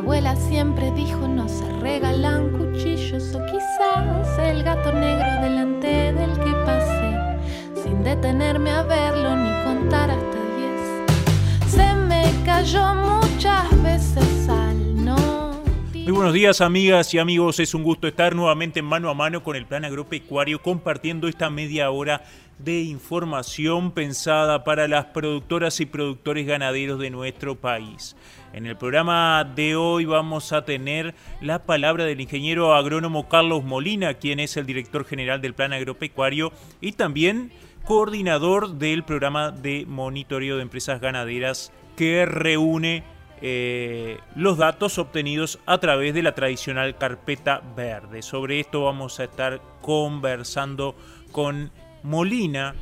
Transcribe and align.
Abuela 0.00 0.34
siempre 0.34 0.90
dijo 0.92 1.28
no 1.28 1.46
se 1.46 1.70
regalan 1.78 2.52
cuchillos 2.52 3.34
o 3.34 3.44
quizás 3.44 4.38
el 4.38 4.62
gato 4.62 4.94
negro 4.94 5.42
delante 5.42 6.14
del 6.14 6.32
que 6.38 6.52
pasé 6.64 7.82
sin 7.82 8.02
detenerme 8.02 8.70
a 8.70 8.82
verlo 8.82 9.36
ni 9.36 9.50
contar 9.62 10.10
hasta 10.10 10.38
diez. 10.56 11.70
Se 11.70 11.94
me 11.94 12.32
cayó 12.46 12.94
muchas 12.94 13.82
veces 13.82 14.48
al 14.48 15.04
no. 15.04 15.60
Muy 15.92 16.12
buenos 16.12 16.32
días 16.32 16.62
amigas 16.62 17.12
y 17.12 17.18
amigos, 17.18 17.60
es 17.60 17.74
un 17.74 17.82
gusto 17.82 18.08
estar 18.08 18.34
nuevamente 18.34 18.80
en 18.80 18.86
mano 18.86 19.10
a 19.10 19.14
mano 19.14 19.42
con 19.42 19.54
el 19.54 19.66
plan 19.66 19.84
agropecuario 19.84 20.62
compartiendo 20.62 21.28
esta 21.28 21.50
media 21.50 21.90
hora 21.90 22.22
de 22.64 22.80
información 22.80 23.92
pensada 23.92 24.64
para 24.64 24.88
las 24.88 25.06
productoras 25.06 25.80
y 25.80 25.86
productores 25.86 26.46
ganaderos 26.46 26.98
de 26.98 27.10
nuestro 27.10 27.56
país. 27.56 28.16
En 28.52 28.66
el 28.66 28.76
programa 28.76 29.44
de 29.44 29.76
hoy 29.76 30.04
vamos 30.04 30.52
a 30.52 30.64
tener 30.64 31.14
la 31.40 31.64
palabra 31.64 32.04
del 32.04 32.20
ingeniero 32.20 32.74
agrónomo 32.74 33.28
Carlos 33.28 33.64
Molina, 33.64 34.14
quien 34.14 34.40
es 34.40 34.56
el 34.56 34.66
director 34.66 35.04
general 35.04 35.40
del 35.40 35.54
Plan 35.54 35.72
Agropecuario 35.72 36.52
y 36.80 36.92
también 36.92 37.52
coordinador 37.84 38.74
del 38.74 39.04
programa 39.04 39.50
de 39.50 39.86
monitoreo 39.86 40.56
de 40.56 40.62
empresas 40.62 41.00
ganaderas 41.00 41.72
que 41.96 42.26
reúne 42.26 43.04
eh, 43.42 44.18
los 44.36 44.58
datos 44.58 44.98
obtenidos 44.98 45.58
a 45.64 45.78
través 45.78 46.12
de 46.12 46.22
la 46.22 46.34
tradicional 46.34 46.98
carpeta 46.98 47.62
verde. 47.74 48.20
Sobre 48.22 48.60
esto 48.60 48.84
vamos 48.84 49.18
a 49.18 49.24
estar 49.24 49.62
conversando 49.80 50.94
con 51.32 51.70
Molina, 52.02 52.74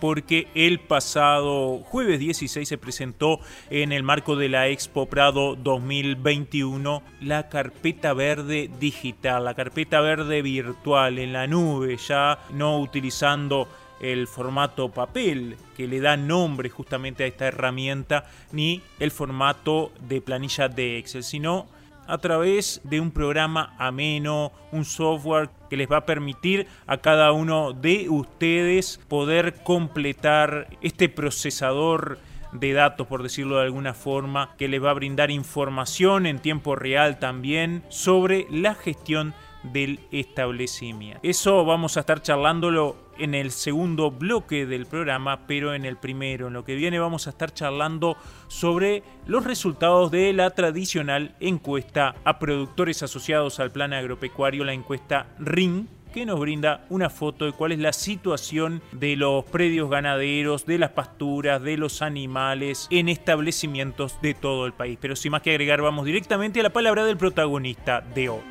porque 0.00 0.48
el 0.54 0.80
pasado 0.80 1.78
jueves 1.78 2.18
16 2.20 2.68
se 2.68 2.78
presentó 2.78 3.40
en 3.70 3.92
el 3.92 4.02
marco 4.02 4.36
de 4.36 4.48
la 4.48 4.68
Expo 4.68 5.06
Prado 5.06 5.56
2021 5.56 7.02
la 7.22 7.48
carpeta 7.48 8.12
verde 8.12 8.70
digital, 8.78 9.44
la 9.44 9.54
carpeta 9.54 10.00
verde 10.00 10.42
virtual 10.42 11.18
en 11.18 11.32
la 11.32 11.46
nube, 11.46 11.96
ya 11.96 12.38
no 12.52 12.78
utilizando 12.80 13.68
el 14.00 14.26
formato 14.26 14.90
papel 14.90 15.56
que 15.76 15.88
le 15.88 16.00
da 16.00 16.16
nombre 16.16 16.68
justamente 16.68 17.24
a 17.24 17.26
esta 17.26 17.46
herramienta, 17.46 18.26
ni 18.52 18.82
el 18.98 19.10
formato 19.10 19.92
de 20.06 20.20
planilla 20.20 20.68
de 20.68 20.98
Excel, 20.98 21.24
sino 21.24 21.66
a 22.06 22.18
través 22.18 22.80
de 22.84 23.00
un 23.00 23.10
programa 23.10 23.74
ameno, 23.78 24.52
un 24.72 24.84
software 24.84 25.50
que 25.70 25.76
les 25.76 25.90
va 25.90 25.98
a 25.98 26.06
permitir 26.06 26.66
a 26.86 26.98
cada 26.98 27.32
uno 27.32 27.72
de 27.72 28.08
ustedes 28.08 29.00
poder 29.08 29.62
completar 29.62 30.68
este 30.80 31.08
procesador 31.08 32.18
de 32.52 32.72
datos, 32.72 33.06
por 33.06 33.22
decirlo 33.22 33.56
de 33.56 33.64
alguna 33.64 33.94
forma, 33.94 34.54
que 34.56 34.68
les 34.68 34.82
va 34.82 34.90
a 34.90 34.94
brindar 34.94 35.30
información 35.30 36.26
en 36.26 36.38
tiempo 36.38 36.76
real 36.76 37.18
también 37.18 37.82
sobre 37.88 38.46
la 38.50 38.74
gestión 38.74 39.34
del 39.64 40.00
establecimiento. 40.12 41.20
Eso 41.22 41.64
vamos 41.64 41.96
a 41.96 42.00
estar 42.00 42.22
charlándolo 42.22 42.96
en 43.18 43.34
el 43.34 43.50
segundo 43.50 44.10
bloque 44.10 44.66
del 44.66 44.86
programa, 44.86 45.46
pero 45.46 45.74
en 45.74 45.84
el 45.84 45.96
primero, 45.96 46.48
en 46.48 46.52
lo 46.52 46.64
que 46.64 46.74
viene 46.74 46.98
vamos 46.98 47.26
a 47.26 47.30
estar 47.30 47.52
charlando 47.52 48.16
sobre 48.48 49.02
los 49.26 49.44
resultados 49.44 50.10
de 50.10 50.32
la 50.32 50.50
tradicional 50.50 51.34
encuesta 51.40 52.14
a 52.24 52.38
productores 52.38 53.02
asociados 53.02 53.60
al 53.60 53.70
plan 53.70 53.92
agropecuario, 53.92 54.64
la 54.64 54.72
encuesta 54.72 55.26
RING, 55.38 55.88
que 56.14 56.24
nos 56.24 56.38
brinda 56.38 56.86
una 56.90 57.10
foto 57.10 57.44
de 57.44 57.52
cuál 57.52 57.72
es 57.72 57.80
la 57.80 57.92
situación 57.92 58.82
de 58.92 59.16
los 59.16 59.44
predios 59.44 59.90
ganaderos, 59.90 60.64
de 60.64 60.78
las 60.78 60.90
pasturas, 60.90 61.60
de 61.60 61.76
los 61.76 62.02
animales 62.02 62.86
en 62.90 63.08
establecimientos 63.08 64.20
de 64.22 64.32
todo 64.32 64.66
el 64.66 64.72
país. 64.72 64.96
Pero 65.00 65.16
sin 65.16 65.32
más 65.32 65.42
que 65.42 65.50
agregar, 65.50 65.82
vamos 65.82 66.06
directamente 66.06 66.60
a 66.60 66.62
la 66.62 66.72
palabra 66.72 67.04
del 67.04 67.16
protagonista 67.16 68.00
de 68.00 68.28
hoy. 68.28 68.42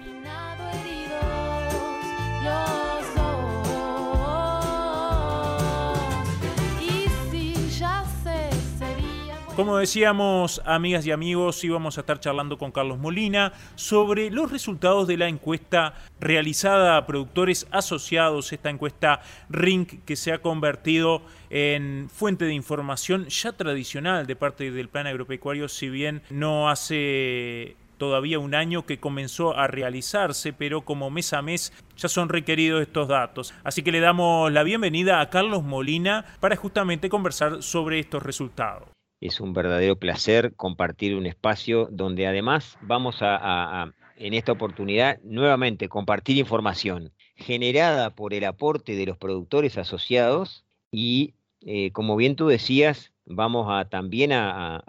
Como 9.56 9.78
decíamos, 9.78 10.64
amigas 10.66 11.06
y 11.06 11.12
amigos, 11.12 11.64
íbamos 11.64 11.98
a 11.98 12.02
estar 12.02 12.20
charlando 12.20 12.58
con 12.58 12.72
Carlos 12.72 12.98
Molina 12.98 13.54
sobre 13.76 14.32
los 14.32 14.52
resultados 14.52 15.08
de 15.08 15.16
la 15.16 15.28
encuesta 15.28 15.94
realizada 16.20 16.98
a 16.98 17.06
productores 17.06 17.68
asociados, 17.70 18.52
esta 18.52 18.72
encuesta 18.72 19.22
RINC 19.50 20.06
que 20.06 20.16
se 20.16 20.34
ha 20.34 20.42
convertido 20.42 21.22
en 21.52 22.10
fuente 22.12 22.46
de 22.46 22.54
información 22.56 23.28
ya 23.28 23.52
tradicional 23.52 24.26
de 24.26 24.36
parte 24.36 24.72
del 24.72 24.90
plan 24.90 25.06
agropecuario, 25.06 25.70
si 25.70 25.88
bien 25.88 26.24
no 26.32 26.68
hace 26.68 27.76
todavía 28.00 28.40
un 28.40 28.56
año 28.56 28.88
que 28.88 29.00
comenzó 29.00 29.56
a 29.56 29.68
realizarse, 29.68 30.52
pero 30.52 30.82
como 30.82 31.12
mes 31.12 31.32
a 31.32 31.44
mes 31.44 31.74
ya 31.96 32.10
son 32.10 32.30
requeridos 32.30 32.82
estos 32.82 33.08
datos. 33.08 33.54
Así 33.64 33.84
que 33.84 33.92
le 33.92 34.00
damos 34.00 34.52
la 34.52 34.64
bienvenida 34.64 35.22
a 35.22 35.30
Carlos 35.30 35.62
Molina 35.64 36.26
para 36.40 36.56
justamente 36.56 37.08
conversar 37.08 37.62
sobre 37.62 38.00
estos 38.00 38.24
resultados. 38.24 38.93
Es 39.24 39.40
un 39.40 39.54
verdadero 39.54 39.96
placer 39.96 40.54
compartir 40.54 41.16
un 41.16 41.26
espacio 41.26 41.88
donde 41.90 42.28
además 42.28 42.78
vamos 42.82 43.20
a, 43.22 43.94
en 44.18 44.34
esta 44.34 44.52
oportunidad 44.52 45.22
nuevamente 45.24 45.88
compartir 45.88 46.38
información 46.38 47.14
generada 47.38 48.10
por 48.16 48.34
el 48.34 48.44
aporte 48.44 48.98
de 48.98 49.06
los 49.06 49.18
productores 49.18 49.78
asociados 49.78 50.66
y, 50.92 51.36
eh, 51.62 51.92
como 51.92 52.18
bien 52.18 52.36
tú 52.36 52.48
decías, 52.48 53.14
vamos 53.26 53.68
a 53.70 53.88
también 53.88 54.34
a, 54.34 54.84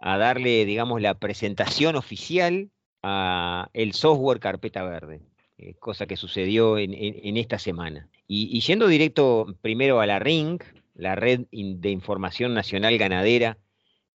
darle, 0.00 0.64
digamos, 0.66 1.00
la 1.00 1.14
presentación 1.14 1.96
oficial 1.96 2.70
a 3.02 3.70
el 3.72 3.92
software 3.92 4.38
Carpeta 4.38 4.84
Verde, 4.84 5.20
eh, 5.58 5.74
cosa 5.80 6.06
que 6.06 6.16
sucedió 6.16 6.78
en, 6.78 7.36
esta 7.36 7.58
semana. 7.58 8.08
Y, 8.28 8.56
y, 8.56 8.60
yendo 8.60 8.86
directo 8.86 9.56
primero 9.62 10.00
a 10.00 10.06
la 10.06 10.20
RING, 10.20 10.60
la 10.94 11.16
Red 11.16 11.46
de 11.50 11.90
Información 11.90 12.54
Nacional 12.54 12.96
Ganadera, 12.98 13.58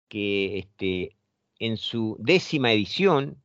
que 0.09 0.59
este, 0.59 1.15
en 1.59 1.77
su 1.77 2.17
décima 2.19 2.73
edición, 2.73 3.37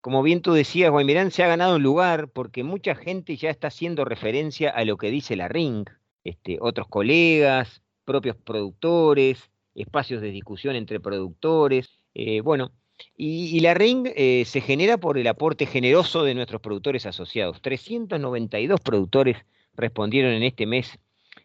como 0.00 0.22
bien 0.22 0.42
tú 0.42 0.52
decías, 0.52 0.90
Guaymirán 0.90 1.30
se 1.30 1.44
ha 1.44 1.48
ganado 1.48 1.76
un 1.76 1.82
lugar 1.82 2.28
porque 2.28 2.64
mucha 2.64 2.94
gente 2.96 3.36
ya 3.36 3.50
está 3.50 3.68
haciendo 3.68 4.04
referencia 4.04 4.70
a 4.70 4.84
lo 4.84 4.96
que 4.96 5.10
dice 5.10 5.36
la 5.36 5.48
RING, 5.48 5.84
este, 6.24 6.58
otros 6.60 6.88
colegas, 6.88 7.82
propios 8.04 8.36
productores, 8.36 9.50
espacios 9.74 10.20
de 10.20 10.30
discusión 10.30 10.74
entre 10.74 10.98
productores. 10.98 12.00
Eh, 12.14 12.40
bueno, 12.40 12.72
y, 13.16 13.60
la 13.60 13.74
RING 13.74 14.12
eh, 14.16 14.44
se 14.46 14.60
genera 14.60 14.98
por 14.98 15.18
el 15.18 15.26
aporte 15.26 15.66
generoso 15.66 16.24
de 16.24 16.34
nuestros 16.34 16.60
productores 16.60 17.06
asociados. 17.06 17.60
392 17.62 18.80
productores 18.80 19.36
respondieron 19.74 20.32
en 20.32 20.42
este 20.42 20.66
mes 20.66 20.98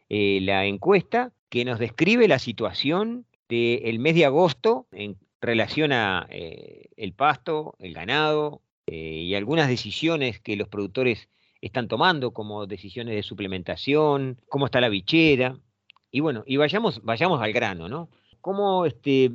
eh, 0.09 0.40
la 0.41 0.66
encuesta 0.66 1.31
que 1.50 1.66
nos 1.66 1.80
describe 1.80 2.28
la 2.28 2.40
situación 2.40 3.25
del 3.50 4.00
mes 4.00 4.16
de 4.16 4.25
agosto 4.25 4.88
en 4.91 5.18
relación 5.41 5.91
a 5.91 6.28
eh, 6.30 6.90
el 6.97 7.13
pasto, 7.13 7.75
el 7.80 7.94
ganado 7.94 8.62
eh, 8.88 9.24
y 9.24 9.35
algunas 9.35 9.68
decisiones 9.68 10.40
que 10.40 10.56
los 10.56 10.68
productores 10.68 11.30
están 11.62 11.88
tomando, 11.88 12.31
como 12.31 12.68
decisiones 12.68 13.16
de 13.16 13.24
suplementación, 13.24 14.40
cómo 14.50 14.66
está 14.66 14.81
la 14.81 14.90
bichera. 14.90 15.60
Y 16.12 16.19
bueno, 16.19 16.44
y 16.45 16.57
vayamos, 16.57 17.04
vayamos 17.04 17.42
al 17.42 17.54
grano, 17.54 17.89
¿no? 17.89 18.10
¿Cómo 18.42 18.86
este, 18.86 19.31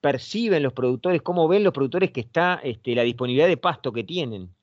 perciben 0.00 0.62
los 0.62 0.72
productores, 0.72 1.22
cómo 1.22 1.48
ven 1.48 1.64
los 1.64 1.72
productores 1.72 2.10
que 2.10 2.20
está 2.20 2.60
este, 2.62 2.94
la 2.94 3.02
disponibilidad 3.02 3.48
de 3.48 3.56
pasto 3.56 3.92
que 3.92 4.04
tienen? 4.04 4.54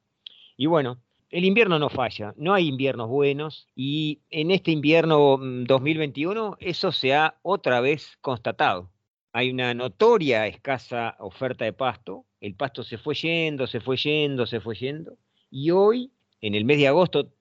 Y 0.55 0.67
bueno, 0.67 1.01
el 1.29 1.45
invierno 1.45 1.77
no 1.77 1.89
falla, 1.89 2.33
no 2.37 2.53
hay 2.53 2.67
inviernos 2.67 3.07
buenos 3.07 3.67
y 3.75 4.21
en 4.29 4.51
este 4.51 4.71
invierno 4.71 5.37
2021 5.39 6.51
mm, 6.51 6.55
eso 6.59 6.91
se 6.91 7.13
ha 7.13 7.37
otra 7.41 7.81
vez 7.81 8.17
constatado. 8.21 8.91
Hay 9.31 9.51
una 9.51 9.73
notoria 9.73 10.47
escasa 10.47 11.15
oferta 11.19 11.65
de 11.65 11.73
pasto, 11.73 12.25
el 12.41 12.55
pasto 12.55 12.83
se 12.83 12.97
fue 12.97 13.13
yendo, 13.13 13.67
se 13.67 13.79
fue 13.79 13.97
yendo, 13.97 14.47
se 14.47 14.59
fue 14.59 14.75
yendo 14.75 15.17
y 15.51 15.71
hoy, 15.71 16.11
en 16.41 16.55
el 16.55 16.65
mes 16.65 16.77
de 16.77 16.87
agosto, 16.87 17.31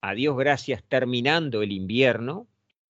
a 0.00 0.14
Dios 0.14 0.36
gracias, 0.36 0.82
terminando 0.84 1.62
el 1.62 1.72
invierno, 1.72 2.46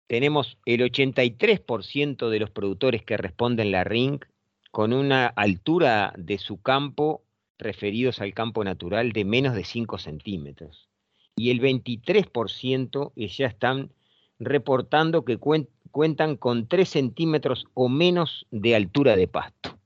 tenemos 0.07 0.59
el 0.65 0.81
83% 0.81 2.29
de 2.29 2.39
los 2.39 2.51
productores 2.51 3.03
que 3.03 3.17
responden 3.17 3.73
la 3.73 3.85
RINC 3.85 4.27
con 4.71 4.93
una 4.93 5.27
altura 5.27 6.13
de 6.17 6.39
su 6.39 6.61
campo 6.61 7.24
referidos 7.59 8.21
al 8.21 8.35
campo 8.35 8.65
natural 8.65 9.13
de 9.13 9.25
menos 9.25 9.55
de 9.55 9.65
5 9.65 9.99
centímetros. 9.99 10.89
y 11.37 11.51
el 11.51 11.61
23% 11.61 13.13
ya 13.17 13.47
están 13.49 13.91
reportando 14.39 15.25
que 15.25 15.39
cuentan 15.39 16.37
con 16.37 16.69
3 16.69 16.89
centímetros 16.89 17.67
o 17.75 17.89
menos 17.89 18.47
de 18.53 18.77
altura 18.77 19.17
de 19.17 19.27
pasto. 19.27 19.77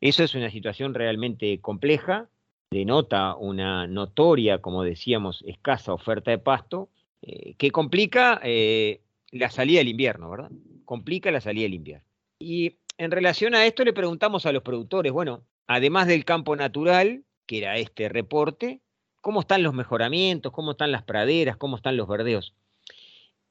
Eso 0.00 0.24
es 0.24 0.34
una 0.34 0.50
situación 0.50 0.94
realmente 0.94 1.60
compleja, 1.60 2.28
denota 2.70 3.36
una 3.36 3.86
notoria, 3.86 4.60
como 4.60 4.82
decíamos, 4.82 5.44
escasa 5.46 5.92
oferta 5.92 6.30
de 6.30 6.38
pasto, 6.38 6.88
eh, 7.22 7.54
que 7.54 7.70
complica 7.70 8.40
eh, 8.42 9.00
la 9.30 9.50
salida 9.50 9.78
del 9.78 9.88
invierno, 9.88 10.30
¿verdad? 10.30 10.50
Complica 10.84 11.30
la 11.30 11.40
salida 11.40 11.64
del 11.64 11.74
invierno. 11.74 12.06
Y 12.38 12.76
en 12.98 13.10
relación 13.10 13.54
a 13.54 13.64
esto 13.64 13.84
le 13.84 13.92
preguntamos 13.92 14.46
a 14.46 14.52
los 14.52 14.62
productores, 14.62 15.12
bueno, 15.12 15.42
además 15.66 16.06
del 16.06 16.24
campo 16.24 16.56
natural, 16.56 17.24
que 17.46 17.58
era 17.58 17.76
este 17.78 18.08
reporte, 18.08 18.80
¿cómo 19.20 19.40
están 19.40 19.62
los 19.62 19.74
mejoramientos? 19.74 20.52
¿Cómo 20.52 20.72
están 20.72 20.92
las 20.92 21.02
praderas? 21.02 21.56
¿Cómo 21.56 21.76
están 21.76 21.96
los 21.96 22.08
verdeos? 22.08 22.54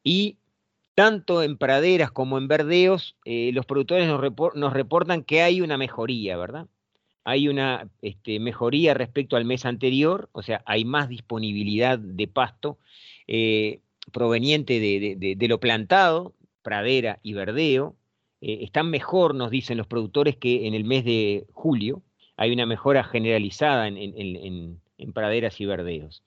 Y 0.03 0.37
tanto 0.95 1.41
en 1.41 1.57
praderas 1.57 2.11
como 2.11 2.37
en 2.37 2.47
verdeos, 2.47 3.15
eh, 3.25 3.51
los 3.53 3.65
productores 3.65 4.07
nos, 4.07 4.73
reportan 4.73 5.23
que 5.23 5.41
hay 5.41 5.61
una 5.61 5.77
mejoría, 5.77 6.37
¿verdad? 6.37 6.67
Hay 7.23 7.47
una 7.47 7.89
este, 8.01 8.39
mejoría 8.39 8.93
respecto 8.93 9.35
al 9.35 9.45
mes 9.45 9.65
anterior, 9.65 10.29
o 10.33 10.43
sea, 10.43 10.61
hay 10.65 10.85
más 10.85 11.09
disponibilidad 11.09 11.97
de 11.97 12.27
pasto 12.27 12.77
eh, 13.27 13.79
proveniente 14.11 14.79
de, 14.79 15.47
lo 15.47 15.59
plantado, 15.59 16.35
pradera 16.61 17.19
y 17.23 17.33
verdeo. 17.33 17.95
Eh, 18.45 18.59
están 18.63 18.89
mejor, 18.89 19.33
nos 19.35 19.49
dicen 19.49 19.77
los 19.77 19.87
productores, 19.87 20.35
que 20.35 20.67
en 20.67 20.73
el 20.73 20.83
mes 20.83 21.05
de 21.05 21.45
julio. 21.53 22.03
Hay 22.35 22.51
una 22.51 22.65
mejora 22.65 23.03
generalizada 23.03 23.87
en 23.87 25.13
praderas 25.13 25.61
y 25.61 25.65
verdeos. 25.65 26.23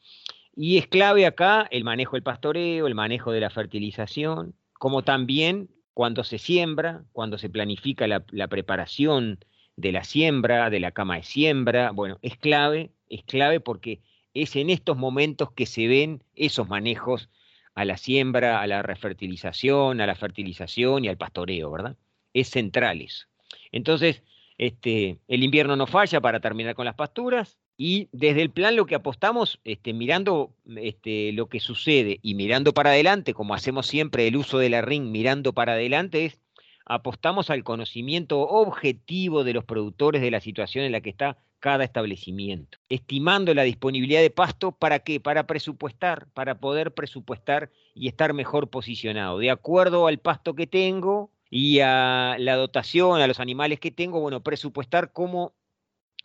Y 0.54 0.78
es 0.78 0.86
clave 0.86 1.26
acá 1.26 1.68
el 1.70 1.84
manejo 1.84 2.16
del 2.16 2.22
pastoreo, 2.22 2.86
el 2.86 2.94
manejo 2.94 3.30
de 3.30 3.40
la 3.40 3.50
fertilización, 3.50 4.54
como 4.72 5.02
también 5.02 5.68
cuando 5.92 6.24
se 6.24 6.38
siembra, 6.38 7.04
cuando 7.12 7.36
se 7.36 7.50
planifica 7.50 8.06
la, 8.06 8.48
preparación 8.48 9.38
de 9.76 9.92
la 9.92 10.02
siembra, 10.02 10.70
de 10.70 10.80
la 10.80 10.92
cama 10.92 11.16
de 11.16 11.24
siembra. 11.24 11.90
Bueno, 11.90 12.18
es 12.22 12.38
clave, 12.38 12.90
es 13.10 13.22
clave 13.24 13.60
porque 13.60 14.00
es 14.32 14.56
en 14.56 14.70
estos 14.70 14.96
momentos 14.96 15.52
que 15.52 15.66
se 15.66 15.86
ven 15.88 16.22
esos 16.34 16.68
manejos 16.68 17.28
a 17.74 17.84
la 17.84 17.98
siembra, 17.98 18.62
a 18.62 18.66
la 18.66 18.80
refertilización, 18.80 20.00
a 20.00 20.06
la 20.06 20.14
fertilización 20.14 21.04
y 21.04 21.08
al 21.08 21.18
pastoreo, 21.18 21.70
¿verdad? 21.70 21.96
Es 22.36 22.50
central 22.50 23.00
eso. 23.00 23.26
Entonces, 23.72 24.22
este, 24.58 25.18
el 25.28 25.42
invierno 25.42 25.76
no 25.76 25.86
falla 25.86 26.20
para 26.20 26.40
terminar 26.40 26.74
con 26.74 26.84
las 26.84 26.94
pasturas, 26.94 27.58
y 27.78 28.08
desde 28.12 28.42
el 28.42 28.50
plan 28.50 28.74
lo 28.74 28.86
que 28.86 28.94
apostamos, 28.94 29.60
este, 29.64 29.92
mirando 29.92 30.54
este, 30.76 31.32
lo 31.32 31.48
que 31.48 31.60
sucede 31.60 32.18
y 32.22 32.34
mirando 32.34 32.72
para 32.72 32.90
adelante, 32.90 33.34
como 33.34 33.54
hacemos 33.54 33.86
siempre 33.86 34.26
el 34.26 34.36
uso 34.36 34.58
de 34.58 34.70
la 34.70 34.80
ring 34.80 35.10
mirando 35.10 35.52
para 35.52 35.72
adelante, 35.72 36.24
es 36.24 36.40
apostamos 36.86 37.50
al 37.50 37.64
conocimiento 37.64 38.40
objetivo 38.40 39.44
de 39.44 39.52
los 39.52 39.64
productores 39.64 40.22
de 40.22 40.30
la 40.30 40.40
situación 40.40 40.84
en 40.84 40.92
la 40.92 41.00
que 41.00 41.10
está 41.10 41.36
cada 41.58 41.84
establecimiento, 41.84 42.78
estimando 42.88 43.52
la 43.52 43.64
disponibilidad 43.64 44.20
de 44.20 44.30
pasto 44.30 44.72
para 44.72 45.00
qué, 45.00 45.20
para 45.20 45.46
presupuestar, 45.46 46.28
para 46.32 46.60
poder 46.60 46.94
presupuestar 46.94 47.70
y 47.94 48.08
estar 48.08 48.32
mejor 48.34 48.70
posicionado, 48.70 49.38
de 49.38 49.50
acuerdo 49.50 50.06
al 50.06 50.18
pasto 50.18 50.54
que 50.54 50.66
tengo 50.66 51.30
y 51.50 51.80
a 51.80 52.36
la 52.38 52.56
dotación, 52.56 53.20
a 53.20 53.26
los 53.26 53.40
animales 53.40 53.80
que 53.80 53.90
tengo, 53.90 54.20
bueno, 54.20 54.42
presupuestar 54.42 55.12
cómo 55.12 55.54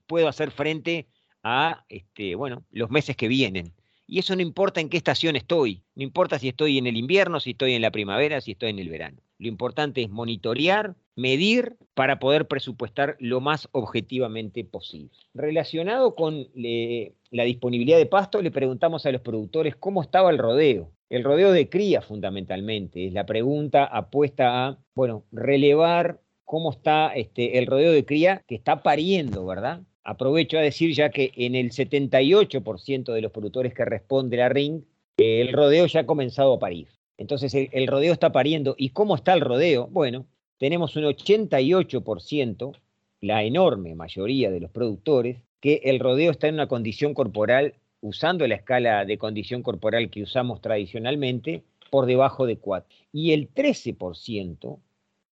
puedo 0.08 0.28
hacer 0.28 0.52
frente 0.52 1.08
a 1.44 1.86
este, 1.90 2.36
bueno, 2.36 2.64
los 2.72 2.90
meses 2.90 3.16
que 3.16 3.28
vienen. 3.28 3.74
Y 4.08 4.20
eso 4.20 4.36
no 4.36 4.42
importa 4.42 4.82
en 4.82 4.90
qué 4.90 4.98
estación 4.98 5.38
estoy, 5.38 5.84
no 5.96 6.04
importa 6.04 6.38
si 6.38 6.50
estoy 6.50 6.78
en 6.78 6.86
el 6.86 6.98
invierno, 6.98 7.40
si 7.40 7.52
estoy 7.52 7.74
en 7.76 7.82
la 7.82 7.92
primavera, 7.92 8.42
si 8.42 8.52
estoy 8.52 8.72
en 8.72 8.80
el 8.80 8.90
verano. 8.90 9.22
Lo 9.38 9.48
importante 9.48 10.04
es 10.04 10.10
monitorear, 10.10 10.96
medir 11.16 11.78
para 11.94 12.20
poder 12.20 12.48
presupuestar 12.48 13.16
lo 13.20 13.40
más 13.40 13.70
objetivamente 13.72 14.66
posible. 14.66 15.12
Relacionado 15.34 16.14
con 16.16 16.48
la 16.54 17.44
disponibilidad 17.44 17.98
de 17.98 18.06
pasto, 18.06 18.42
le 18.42 18.52
preguntamos 18.52 19.06
a 19.06 19.12
los 19.12 19.22
productores 19.22 19.76
cómo 19.78 20.02
estaba 20.02 20.30
el 20.30 20.38
rodeo. 20.38 20.92
El 21.12 21.24
rodeo 21.24 21.52
de 21.52 21.70
cría 21.70 22.02
fundamentalmente, 22.02 23.06
es 23.06 23.14
la 23.14 23.28
pregunta 23.28 23.84
apuesta 23.84 24.66
a, 24.66 24.78
bueno, 24.96 25.26
relevar 25.32 26.22
cómo 26.46 26.72
está 26.72 27.14
este, 27.14 27.60
el 27.60 27.68
rodeo 27.68 27.92
de 27.92 28.06
cría 28.06 28.44
que 28.48 28.56
está 28.56 28.82
pariendo, 28.82 29.46
¿verdad? 29.46 29.82
aprovecho 30.04 30.58
a 30.58 30.62
decir 30.62 30.94
ya 30.94 31.10
que 31.10 31.32
en 31.36 31.56
el 31.56 31.72
78% 31.72 33.14
de 33.14 33.22
los 33.22 33.32
productores 33.32 33.74
que 33.74 33.86
responde 33.86 34.38
la 34.38 34.50
RING, 34.50 34.84
el 35.18 35.54
rodeo 35.54 35.86
ya 35.86 36.02
ha 36.02 36.06
comenzado 36.06 36.54
a 36.54 36.60
parir. 36.60 36.88
Entonces 37.18 37.54
el, 37.54 37.88
rodeo 37.88 38.14
está 38.14 38.32
pariendo. 38.32 38.76
¿Y 38.78 38.90
cómo 38.90 39.16
está 39.16 39.34
el 39.34 39.42
rodeo? 39.42 39.88
Bueno, 39.88 40.26
tenemos 40.58 40.96
un 40.96 41.04
88%, 41.04 42.76
la 43.22 43.44
enorme 43.44 43.94
mayoría 43.94 44.50
de 44.50 44.60
los 44.60 44.72
productores, 44.72 45.38
que 45.60 45.82
el 45.84 46.00
rodeo 46.00 46.32
está 46.32 46.48
en 46.48 46.56
una 46.56 46.68
condición 46.68 47.14
corporal, 47.14 47.76
usando 48.02 48.48
la 48.48 48.56
escala 48.56 49.06
de 49.06 49.18
condición 49.18 49.64
corporal 49.64 50.10
que 50.10 50.24
usamos 50.24 50.62
tradicionalmente, 50.62 51.64
por 51.92 52.06
debajo 52.06 52.48
de 52.48 52.58
4. 52.58 52.90
Y 53.12 53.34
el 53.34 53.54
13% 53.54 54.80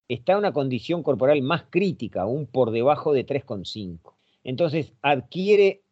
está 0.08 0.32
en 0.32 0.38
una 0.38 0.52
condición 0.52 1.02
corporal 1.02 1.42
más 1.42 1.64
crítica, 1.70 2.22
aún 2.22 2.46
por 2.46 2.70
debajo 2.70 3.12
de 3.12 3.26
3,5. 3.26 4.14
Entonces 4.44 4.92
adquiere 5.02 5.82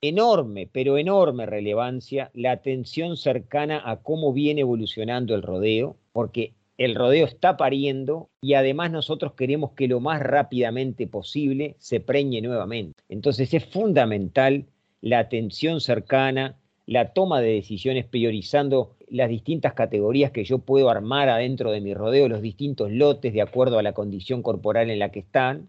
enorme, 0.00 0.68
pero 0.70 0.98
enorme 0.98 1.46
relevancia 1.46 2.30
la 2.34 2.52
atención 2.52 3.16
cercana 3.16 3.80
a 3.84 4.02
cómo 4.02 4.32
viene 4.32 4.62
evolucionando 4.62 5.34
el 5.34 5.42
rodeo, 5.42 5.96
porque 6.12 6.54
el 6.76 6.94
rodeo 6.94 7.26
está 7.26 7.56
pariendo 7.56 8.28
y 8.40 8.54
además 8.54 8.90
nosotros 8.90 9.32
queremos 9.32 9.72
que 9.72 9.88
lo 9.88 10.00
más 10.00 10.20
rápidamente 10.20 11.06
posible 11.06 11.76
se 11.78 12.00
preñe 12.00 12.42
nuevamente. 12.42 13.02
Entonces 13.08 13.54
es 13.54 13.64
fundamental 13.64 14.66
la 15.06 15.20
atención 15.20 15.80
cercana, 15.80 16.56
la 16.84 17.12
toma 17.12 17.40
de 17.40 17.52
decisiones 17.52 18.06
priorizando 18.06 18.96
las 19.08 19.28
distintas 19.28 19.72
categorías 19.72 20.32
que 20.32 20.42
yo 20.42 20.58
puedo 20.58 20.90
armar 20.90 21.28
adentro 21.28 21.70
de 21.70 21.80
mi 21.80 21.94
rodeo, 21.94 22.28
los 22.28 22.42
distintos 22.42 22.90
lotes 22.90 23.32
de 23.32 23.40
acuerdo 23.40 23.78
a 23.78 23.84
la 23.84 23.92
condición 23.92 24.42
corporal 24.42 24.90
en 24.90 24.98
la 24.98 25.12
que 25.12 25.20
están. 25.20 25.68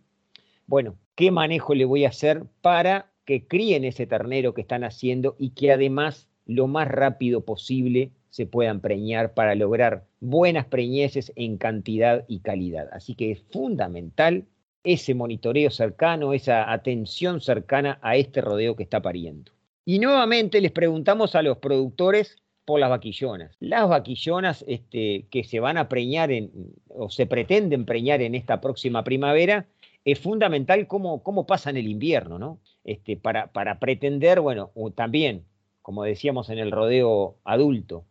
Bueno, 0.65 0.95
qué 1.13 1.29
manejo 1.29 1.75
le 1.75 1.85
voy 1.85 2.05
a 2.05 2.09
hacer 2.09 2.45
para 2.61 3.11
que 3.25 3.45
críen 3.45 3.83
ese 3.83 4.07
ternero 4.07 4.55
que 4.55 4.61
están 4.61 4.83
haciendo 4.83 5.35
y 5.37 5.51
que 5.51 5.71
además 5.71 6.27
lo 6.47 6.65
más 6.65 6.87
rápido 6.87 7.45
posible 7.45 8.09
se 8.31 8.47
puedan 8.47 8.81
preñar 8.81 9.35
para 9.35 9.53
lograr 9.53 10.07
buenas 10.19 10.65
preñeces 10.65 11.31
en 11.35 11.57
cantidad 11.57 12.25
y 12.27 12.39
calidad. 12.39 12.89
Así 12.91 13.13
que 13.13 13.29
es 13.29 13.43
fundamental 13.51 14.45
ese 14.87 15.13
monitoreo 15.13 15.69
cercano, 15.69 16.33
esa 16.33 16.71
atención 16.71 17.41
cercana 17.41 17.99
a 18.01 18.15
este 18.15 18.39
rodeo 18.39 18.77
que 18.77 18.83
está 18.83 19.01
pariendo. 19.01 19.51
Y 19.83 19.99
nuevamente 19.99 20.61
les 20.61 20.71
preguntamos 20.71 21.35
a 21.35 21.41
los 21.41 21.57
productores 21.57 22.37
por 22.63 22.79
las 22.79 22.89
vaquillonas. 22.89 23.55
Las 23.59 23.89
vaquillonas 23.89 24.63
este, 24.65 25.25
que 25.29 25.43
se 25.43 25.59
van 25.59 25.77
a 25.77 25.89
preñar 25.89 26.31
en, 26.31 26.51
o 26.87 27.09
se 27.09 27.25
pretenden 27.25 27.85
preñar 27.85 28.21
en 28.21 28.33
esta 28.33 28.61
próxima 28.61 29.03
primavera 29.03 29.65
es 30.05 30.19
fundamental 30.19 30.87
cómo, 30.87 31.21
cómo 31.21 31.45
pasa 31.45 31.69
en 31.69 31.77
el 31.77 31.87
invierno, 31.87 32.39
¿no? 32.39 32.59
Este, 32.85 33.17
para, 33.17 33.47
para 33.47 33.79
pretender, 33.79 34.39
bueno, 34.39 34.71
también, 34.95 35.43
como 35.81 36.03
decíamos 36.03 36.49
en 36.49 36.59
el 36.59 36.71
rodeo 36.71 37.35
adulto, 37.43 38.05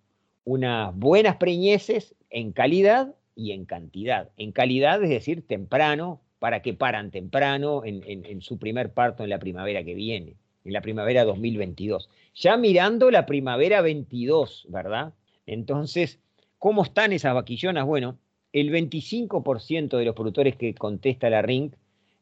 unas 0.44 0.94
buenas 0.94 1.36
preñeces 1.36 2.14
en 2.28 2.52
calidad 2.52 3.14
y 3.34 3.52
en 3.52 3.64
cantidad. 3.64 4.28
En 4.36 4.52
calidad, 4.52 5.02
es 5.02 5.08
decir, 5.08 5.46
temprano, 5.46 6.20
para 6.38 6.62
que 6.62 6.74
paran 6.74 7.10
temprano 7.10 7.84
en, 7.84 8.02
en, 8.04 8.40
su 8.40 8.58
primer 8.58 8.92
parto 8.92 9.24
en 9.24 9.30
la 9.30 9.38
primavera 9.38 9.84
que 9.84 9.94
viene, 9.94 10.34
en 10.64 10.72
la 10.72 10.82
primavera 10.82 11.24
2022. 11.24 12.08
Ya 12.34 12.56
mirando 12.56 13.10
la 13.10 13.26
primavera 13.26 13.80
22, 13.80 14.66
¿verdad? 14.68 15.14
Entonces, 15.46 16.18
¿cómo 16.58 16.82
están 16.82 17.12
esas 17.12 17.34
vaquillonas? 17.34 17.86
Bueno, 17.86 18.18
el 18.52 18.70
25% 18.70 19.96
de 19.96 20.04
los 20.04 20.14
productores 20.14 20.56
que 20.56 20.74
contesta 20.74 21.30
la 21.30 21.42
RINC 21.42 21.74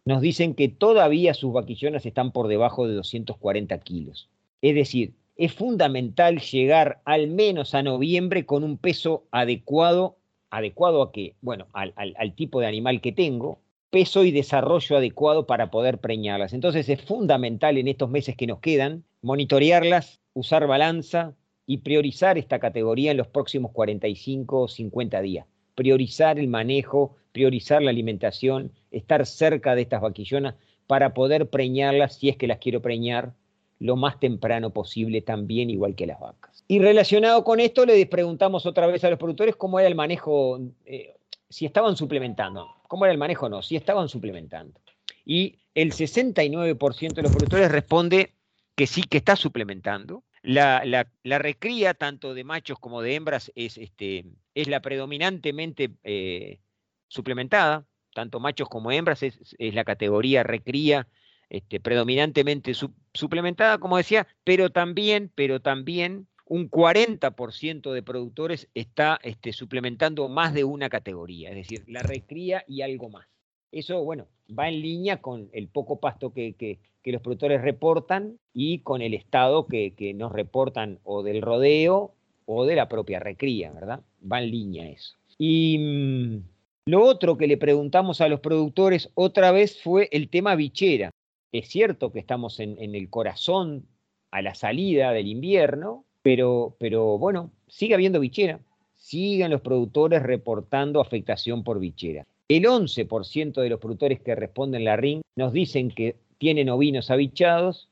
nos 0.05 0.21
dicen 0.21 0.55
que 0.55 0.69
todavía 0.69 1.35
sus 1.35 1.53
vaquillonas 1.53 2.07
están 2.07 2.31
por 2.31 2.49
debajo 2.49 2.87
de 2.87 2.95
240 2.95 3.79
kilos. 3.79 4.29
Es 4.61 4.75
decir, 4.75 5.15
es 5.37 5.53
fundamental 5.53 6.41
llegar 6.41 7.01
al 7.05 7.29
menos 7.29 7.75
a 7.75 7.83
noviembre 7.83 8.47
con 8.47 8.63
un 8.63 8.79
peso 8.79 9.25
adecuado, 9.31 10.17
adecuado 10.51 11.03
a 11.03 11.11
qué? 11.11 11.35
Bueno, 11.41 11.67
al, 11.73 11.93
al 11.97 12.35
tipo 12.35 12.61
de 12.61 12.67
animal 12.67 13.01
que 13.01 13.13
tengo, 13.13 13.59
peso 13.95 14.25
y 14.25 14.33
desarrollo 14.33 14.97
adecuado 14.97 15.47
para 15.47 15.71
poder 15.71 15.99
preñarlas. 15.99 16.53
Entonces 16.53 16.89
es 16.89 17.01
fundamental 17.01 17.79
en 17.79 17.87
estos 17.87 18.11
meses 18.11 18.37
que 18.37 18.49
nos 18.49 18.59
quedan 18.59 19.05
monitorearlas, 19.23 20.19
usar 20.33 20.67
balanza 20.67 21.35
y 21.65 21.79
priorizar 21.79 22.37
esta 22.37 22.59
categoría 22.59 23.13
en 23.13 23.19
los 23.19 23.29
próximos 23.29 23.71
45 23.71 24.63
o 24.63 24.67
50 24.67 25.21
días. 25.21 25.47
Priorizar 25.77 26.41
el 26.41 26.49
manejo 26.49 27.15
priorizar 27.35 27.83
la 27.83 27.91
alimentación, 27.91 28.71
estar 28.93 29.27
cerca 29.27 29.75
de 29.75 29.83
estas 29.83 30.01
vaquillonas 30.01 30.55
para 30.87 31.15
poder 31.15 31.51
preñarlas 31.51 32.15
si 32.15 32.29
es 32.29 32.37
que 32.37 32.47
las 32.47 32.59
quiero 32.59 32.81
preñar 32.81 33.33
lo 33.81 33.97
más 33.97 34.21
temprano 34.21 34.71
posible 34.71 35.21
también 35.21 35.69
igual 35.69 35.97
que 35.97 36.07
las 36.07 36.21
vacas. 36.21 36.65
Y 36.69 36.79
relacionado 36.79 37.43
con 37.43 37.59
esto, 37.59 37.85
le 37.87 38.07
preguntamos 38.07 38.67
otra 38.67 38.87
vez 38.87 39.03
a 39.05 39.11
los 39.11 39.19
productores 39.19 39.57
cómo 39.57 39.81
era 39.81 39.89
el 39.89 39.97
manejo, 39.97 40.61
eh, 40.87 41.17
si 41.49 41.67
estaban 41.67 41.97
suplementando. 41.97 42.69
¿Cómo 42.89 43.05
era 43.05 43.13
el 43.13 43.19
manejo? 43.19 43.49
No, 43.49 43.63
si 43.63 43.77
estaban 43.77 44.09
suplementando. 44.09 44.81
Y 45.25 45.59
el 45.75 45.93
69% 45.93 47.15
de 47.15 47.23
los 47.23 47.33
productores 47.33 47.71
responde 47.71 48.35
que 48.77 48.87
sí, 48.87 49.03
que 49.03 49.19
está 49.19 49.37
suplementando. 49.37 50.25
La, 50.43 51.07
recría, 51.25 51.95
tanto 51.95 52.35
de 52.35 52.45
machos 52.45 52.79
como 52.79 53.01
de 53.01 53.15
hembras, 53.15 53.51
es, 53.55 53.79
este, 53.79 54.27
es 54.55 54.69
la 54.69 54.81
predominantemente 54.81 55.95
eh, 56.03 56.61
suplementada, 57.09 57.87
tanto 58.15 58.41
machos 58.41 58.69
como 58.69 58.93
hembras, 58.93 59.23
es, 59.23 59.55
la 59.59 59.85
categoría 59.85 60.43
recría 60.43 61.09
este, 61.49 61.81
predominantemente 61.81 62.73
suplementada, 63.15 63.79
como 63.79 63.97
decía, 63.97 64.27
pero 64.45 64.71
también, 64.71 65.31
pero 65.35 65.61
también 65.61 66.27
un 66.47 66.71
40% 66.71 67.93
de 67.93 68.03
productores 68.03 68.69
está 68.75 69.19
este, 69.23 69.53
suplementando 69.53 70.29
más 70.29 70.53
de 70.53 70.65
una 70.65 70.89
categoría, 70.89 71.51
es 71.51 71.57
decir, 71.57 71.85
la 71.87 72.03
recría 72.03 72.65
y 72.69 72.83
algo 72.83 73.09
más. 73.09 73.27
Eso, 73.73 74.05
bueno, 74.05 74.27
va 74.57 74.69
en 74.69 74.81
línea 74.81 75.21
con 75.21 75.49
el 75.53 75.69
poco 75.69 75.99
pasto 76.01 76.33
que, 76.33 76.79
los 77.05 77.21
productores 77.21 77.61
reportan 77.61 78.39
y 78.53 78.79
con 78.79 79.03
el 79.03 79.15
estado 79.15 79.67
que, 79.67 79.95
que, 79.95 80.15
nos 80.15 80.33
reportan 80.33 81.01
o 81.05 81.23
del 81.23 81.43
rodeo 81.43 82.15
o 82.47 82.65
de 82.65 82.77
la 82.77 82.89
propia 82.89 83.21
recría, 83.21 83.73
¿verdad? 83.73 84.01
Va 84.31 84.43
en 84.43 84.51
línea 84.51 84.89
eso. 84.89 85.15
Y 85.37 85.79
mm, 85.79 86.43
lo 86.87 87.03
otro 87.03 87.37
que 87.37 87.47
le 87.47 87.59
preguntamos 87.59 88.21
a 88.21 88.29
los 88.29 88.41
productores 88.41 89.11
otra 89.15 89.51
vez 89.51 89.83
fue 89.83 90.09
el 90.13 90.29
tema 90.29 90.55
bichera. 90.55 91.11
Es 91.53 91.69
cierto 91.69 92.13
que 92.13 92.21
estamos 92.21 92.59
en 92.59 92.95
el 92.95 93.11
corazón 93.11 93.87
a 94.31 94.43
la 94.43 94.55
salida 94.55 95.13
del 95.13 95.29
invierno, 95.29 96.05
pero, 96.25 96.75
pero 96.79 97.19
bueno, 97.19 97.51
sigue 97.69 97.93
habiendo 97.93 98.19
bichera. 98.19 98.59
Siguen 98.95 99.51
los 99.51 99.61
productores 99.61 100.23
reportando 100.23 101.03
afectación 101.03 101.63
por 101.63 101.79
bichera. 101.79 102.25
El 102.49 102.65
11% 102.65 103.61
de 103.61 103.69
los 103.69 103.79
productores 103.79 104.21
que 104.21 104.35
responden 104.35 104.85
la 104.85 104.97
RIN 104.97 105.21
nos 105.37 105.53
dicen 105.53 105.91
que 105.91 106.17
tienen 106.39 106.71
ovinos 106.71 107.11
abichados 107.11 107.91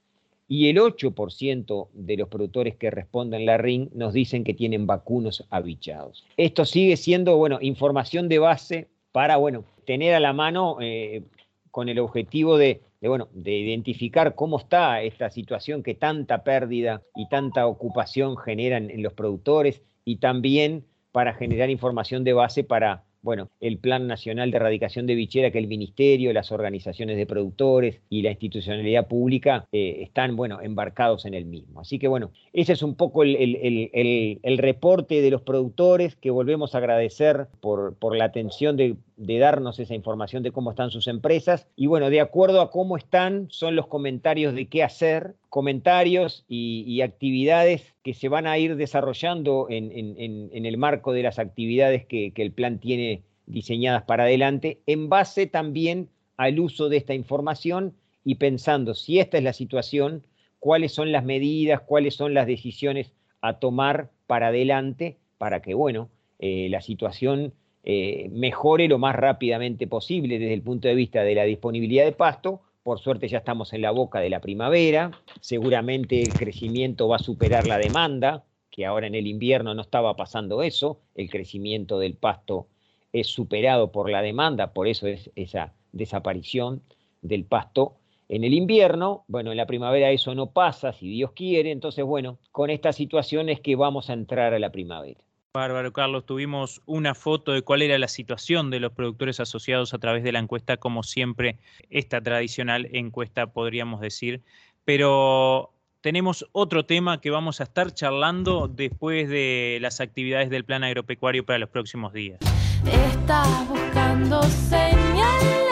y 0.49 0.71
el 0.71 0.79
8% 0.79 1.89
de 1.93 2.17
los 2.17 2.29
productores 2.29 2.75
que 2.77 2.91
responden 2.91 3.45
la 3.45 3.59
RIN 3.59 3.91
nos 3.93 4.15
dicen 4.15 4.45
que 4.45 4.55
tienen 4.55 4.87
vacunos 4.87 5.45
abichados. 5.51 6.25
Esto 6.39 6.65
sigue 6.65 6.97
siendo, 6.97 7.37
bueno, 7.37 7.59
información 7.61 8.31
de 8.31 8.39
base 8.39 8.89
para, 9.13 9.37
bueno, 9.37 9.65
tener 9.85 10.15
a 10.15 10.21
la 10.21 10.33
mano 10.33 10.79
eh, 10.81 11.23
con 11.71 11.91
el 11.91 11.99
objetivo 11.99 12.57
de, 12.57 12.81
bueno, 13.09 13.29
de 13.33 13.53
identificar 13.53 14.35
cómo 14.35 14.59
está 14.59 15.03
esta 15.03 15.31
situación 15.31 15.83
que 15.83 15.95
tanta 15.95 16.45
pérdida 16.45 17.03
y 17.17 17.29
tanta 17.29 17.67
ocupación 17.67 18.37
generan 18.37 18.91
en 18.91 19.03
los 19.03 19.13
productores 19.13 19.83
y 20.05 20.17
también 20.17 20.87
para 21.11 21.35
generar 21.35 21.69
información 21.71 22.25
de 22.25 22.33
base 22.33 22.65
para 22.65 23.05
bueno, 23.23 23.51
el 23.61 23.79
Plan 23.79 24.07
Nacional 24.07 24.51
de 24.51 24.57
Erradicación 24.57 25.07
de 25.07 25.15
Bichera 25.15 25.51
que 25.51 25.59
el 25.59 25.69
Ministerio, 25.69 26.33
las 26.33 26.53
organizaciones 26.53 27.17
de 27.17 27.27
productores 27.27 28.01
y 28.11 28.23
la 28.23 28.31
institucionalidad 28.31 29.07
pública 29.07 29.67
eh, 29.73 29.99
están, 30.01 30.37
bueno, 30.37 30.61
embarcados 30.61 31.25
en 31.25 31.35
el 31.35 31.45
mismo. 31.45 31.81
Así 31.81 31.99
que, 31.99 32.09
bueno, 32.09 32.33
ese 32.53 32.73
es 32.73 32.83
un 32.83 32.97
poco 32.97 33.23
el, 33.23 34.59
reporte 34.59 35.23
de 35.23 35.31
los 35.31 35.43
productores 35.43 36.17
que 36.17 36.31
volvemos 36.31 36.75
a 36.75 36.79
agradecer 36.79 37.47
por, 37.61 37.97
por 37.97 38.17
la 38.17 38.25
atención 38.25 38.77
de 38.77 38.97
de 39.23 39.39
darnos 39.39 39.79
esa 39.79 39.95
información 39.95 40.43
de 40.43 40.51
cómo 40.51 40.71
están 40.71 40.91
sus 40.91 41.07
empresas. 41.07 41.69
Y 41.77 41.87
bueno, 41.87 42.11
de 42.11 42.21
acuerdo 42.21 42.61
a 42.61 42.71
cómo 42.71 42.97
están, 42.97 43.47
son 43.51 43.77
los 43.77 43.87
comentarios 43.87 44.55
de 44.55 44.67
qué 44.67 44.83
hacer, 44.83 45.35
comentarios 45.49 46.45
y, 46.49 47.01
actividades 47.03 47.95
que 48.03 48.15
se 48.15 48.29
van 48.29 48.47
a 48.47 48.59
ir 48.59 48.77
desarrollando 48.77 49.67
en, 49.69 50.51
el 50.53 50.79
marco 50.79 51.13
de 51.13 51.23
las 51.23 51.39
actividades 51.39 52.07
que, 52.07 52.33
que 52.33 52.43
el 52.43 52.53
plan 52.53 52.79
tiene 52.79 53.12
diseñadas 53.47 54.03
para 54.03 54.25
adelante, 54.25 54.81
en 54.87 55.09
base 55.09 55.47
también 55.47 56.09
al 56.37 56.59
uso 56.61 56.89
de 56.89 56.97
esta 56.97 57.15
información 57.15 57.95
y 58.25 58.37
pensando 58.37 58.95
si 58.95 59.19
esta 59.19 59.39
es 59.39 59.45
la 59.45 59.53
situación, 59.53 60.27
cuáles 60.59 60.93
son 60.93 61.13
las 61.13 61.25
medidas, 61.25 61.81
cuáles 61.81 62.15
son 62.15 62.35
las 62.35 62.47
decisiones 62.47 63.13
a 63.41 63.59
tomar 63.59 64.11
para 64.27 64.49
adelante 64.49 65.19
para 65.39 65.61
que, 65.61 65.75
bueno, 65.75 66.09
eh, 66.39 66.69
la 66.71 66.81
situación 66.81 67.53
eh, 67.85 68.29
mejore 68.31 68.87
lo 68.87 68.99
más 68.99 69.17
rápidamente 69.17 69.89
posible 69.89 70.39
desde 70.39 70.55
el 70.55 70.63
punto 70.63 70.87
de 70.87 70.95
vista 70.95 71.25
de 71.25 71.35
la 71.35 71.45
disponibilidad 71.45 72.05
de 72.05 72.13
pasto. 72.13 72.63
Por 72.85 73.01
suerte 73.01 73.29
ya 73.29 73.39
estamos 73.39 73.73
en 73.73 73.83
la 73.83 73.91
boca 73.91 74.21
de 74.21 74.31
la 74.31 74.41
primavera, 74.41 75.11
seguramente 75.41 76.23
el 76.23 76.37
crecimiento 76.37 77.09
va 77.09 77.17
a 77.17 77.21
superar 77.21 77.67
la 77.67 77.79
demanda, 77.79 78.45
que 78.71 78.87
ahora 78.87 79.07
en 79.07 79.15
el 79.15 79.27
invierno 79.27 79.75
no 79.75 79.83
estaba 79.83 80.17
pasando 80.17 80.63
eso, 80.63 81.01
el 81.15 81.29
crecimiento 81.29 81.99
del 81.99 82.15
pasto 82.15 82.69
es 83.13 83.29
superado 83.29 83.93
por 83.93 84.11
la 84.11 84.23
demanda, 84.23 84.73
por 84.73 84.89
eso 84.89 85.07
es 85.07 85.31
esa 85.37 85.75
desaparición 85.93 86.83
del 87.21 87.45
pasto 87.45 87.99
en 88.33 88.45
el 88.45 88.55
invierno, 88.55 89.25
bueno, 89.29 89.51
en 89.51 89.59
la 89.59 89.67
primavera 89.67 90.11
eso 90.11 90.35
no 90.35 90.53
pasa, 90.53 90.95
si 90.95 91.07
Dios 91.07 91.33
quiere, 91.33 91.71
entonces 91.71 92.03
bueno, 92.03 92.39
con 92.51 92.71
esta 92.71 92.95
situación 92.95 93.51
es 93.51 93.61
que 93.61 93.77
vamos 93.77 94.09
a 94.09 94.15
entrar 94.15 94.55
a 94.55 94.59
la 94.59 94.73
primavera. 94.73 95.21
Bárbaro, 95.53 95.93
Carlos, 95.93 96.25
tuvimos 96.25 96.81
una 96.87 97.15
foto 97.15 97.53
de 97.53 97.61
cuál 97.61 97.83
era 97.83 97.99
la 97.99 98.09
situación 98.09 98.71
de 98.71 98.81
los 98.81 98.93
productores 98.93 99.39
asociados 99.39 99.93
a 99.93 99.99
través 99.99 100.25
de 100.25 100.33
la 100.33 100.39
encuesta, 100.39 100.79
como 100.79 101.03
siempre, 101.03 101.59
esta 101.91 102.23
tradicional 102.23 102.89
encuesta, 102.93 103.49
podríamos 103.53 104.01
decir. 104.01 104.41
Pero 104.87 105.75
tenemos 106.01 106.49
otro 106.53 106.87
tema 106.87 107.21
que 107.21 107.29
vamos 107.29 107.61
a 107.61 107.65
estar 107.65 107.93
charlando 107.93 108.67
después 108.67 109.29
de 109.29 109.77
las 109.83 110.01
actividades 110.01 110.49
del 110.49 110.65
plan 110.65 110.85
agropecuario 110.85 111.45
para 111.45 111.59
los 111.59 111.69
próximos 111.69 112.15
días. 112.15 112.39
Estás 112.85 113.69
buscando 113.69 114.43
señales 114.43 115.63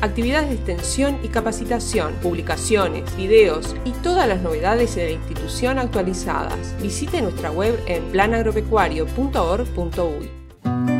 actividades 0.00 0.48
de 0.48 0.54
extensión 0.54 1.18
y 1.22 1.28
capacitación, 1.28 2.14
publicaciones, 2.22 3.14
videos 3.16 3.76
y 3.84 3.90
todas 3.92 4.26
las 4.28 4.40
novedades 4.40 4.94
de 4.94 5.04
la 5.06 5.10
institución 5.12 5.78
actualizadas. 5.78 6.74
Visite 6.80 7.20
nuestra 7.22 7.50
web 7.50 7.78
en 7.86 8.04
planagropecuario.org.uy. 8.12 10.95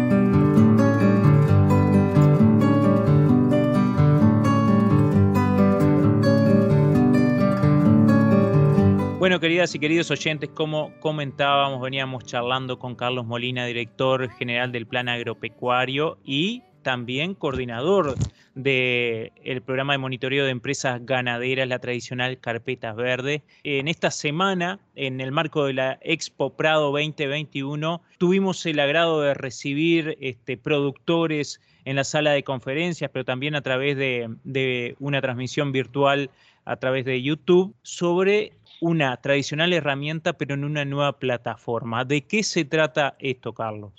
Bueno, 9.19 9.41
queridas 9.41 9.75
y 9.75 9.79
queridos 9.79 10.11
oyentes, 10.11 10.51
como 10.51 10.93
comentábamos, 11.01 11.81
veníamos 11.81 12.27
charlando 12.27 12.79
con 12.79 12.95
Carlos 12.95 13.25
Molina, 13.25 13.65
director 13.65 14.29
general 14.33 14.73
del 14.73 14.87
Plan 14.87 15.09
Agropecuario 15.09 16.19
y 16.23 16.63
también 16.83 17.35
coordinador 17.35 18.15
del 18.55 19.63
programa 19.65 19.95
de 19.95 19.99
monitoreo 19.99 20.45
de 20.45 20.51
empresas 20.51 21.01
ganaderas, 21.07 21.67
la 21.67 21.79
tradicional 21.79 22.39
Carpetas 22.41 22.95
Verde. 22.95 23.43
En 23.65 23.89
esta 23.89 24.11
semana, 24.11 24.81
en 24.95 25.23
el 25.23 25.33
marco 25.33 25.65
de 25.65 25.73
la 25.73 25.99
Expo 26.03 26.55
Prado 26.55 26.93
2021, 26.93 28.03
tuvimos 28.19 28.67
el 28.67 28.79
agrado 28.79 29.23
de 29.23 29.33
recibir 29.33 30.19
este, 30.21 30.59
productores 30.59 31.63
en 31.87 31.97
la 31.97 32.05
sala 32.05 32.33
de 32.33 32.45
conferencias, 32.45 33.11
pero 33.11 33.25
también 33.25 33.55
a 33.55 33.63
través 33.63 33.97
de 33.97 34.95
una 35.01 35.23
transmisión 35.23 35.73
virtual 35.73 36.31
a 36.67 36.77
través 36.77 37.05
de 37.05 37.23
YouTube 37.23 37.75
sobre 37.83 38.53
una 38.81 39.17
tradicional 39.19 39.73
herramienta, 39.73 40.33
pero 40.35 40.55
en 40.55 40.65
una 40.65 40.85
nueva 40.85 41.19
plataforma. 41.19 42.05
¿De 42.05 42.27
qué 42.27 42.43
se 42.43 42.65
trata 42.65 43.17
esto, 43.19 43.53
Carlos? 43.53 43.93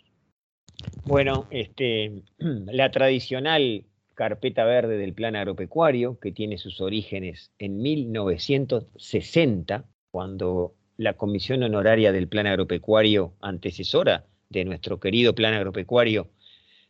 Bueno, 1.05 1.47
este, 1.49 2.23
la 2.39 2.91
tradicional 2.91 3.85
carpeta 4.13 4.65
verde 4.65 4.97
del 4.97 5.13
plan 5.13 5.35
agropecuario, 5.35 6.19
que 6.19 6.31
tiene 6.31 6.57
sus 6.57 6.81
orígenes 6.81 7.51
en 7.59 7.81
1960, 7.81 9.85
cuando 10.11 10.73
la 10.97 11.13
Comisión 11.13 11.61
Honoraria 11.61 12.11
del 12.11 12.27
Plan 12.27 12.47
Agropecuario, 12.47 13.35
antecesora 13.39 14.25
de 14.49 14.65
nuestro 14.65 14.99
querido 14.99 15.35
Plan 15.35 15.53
Agropecuario, 15.53 16.31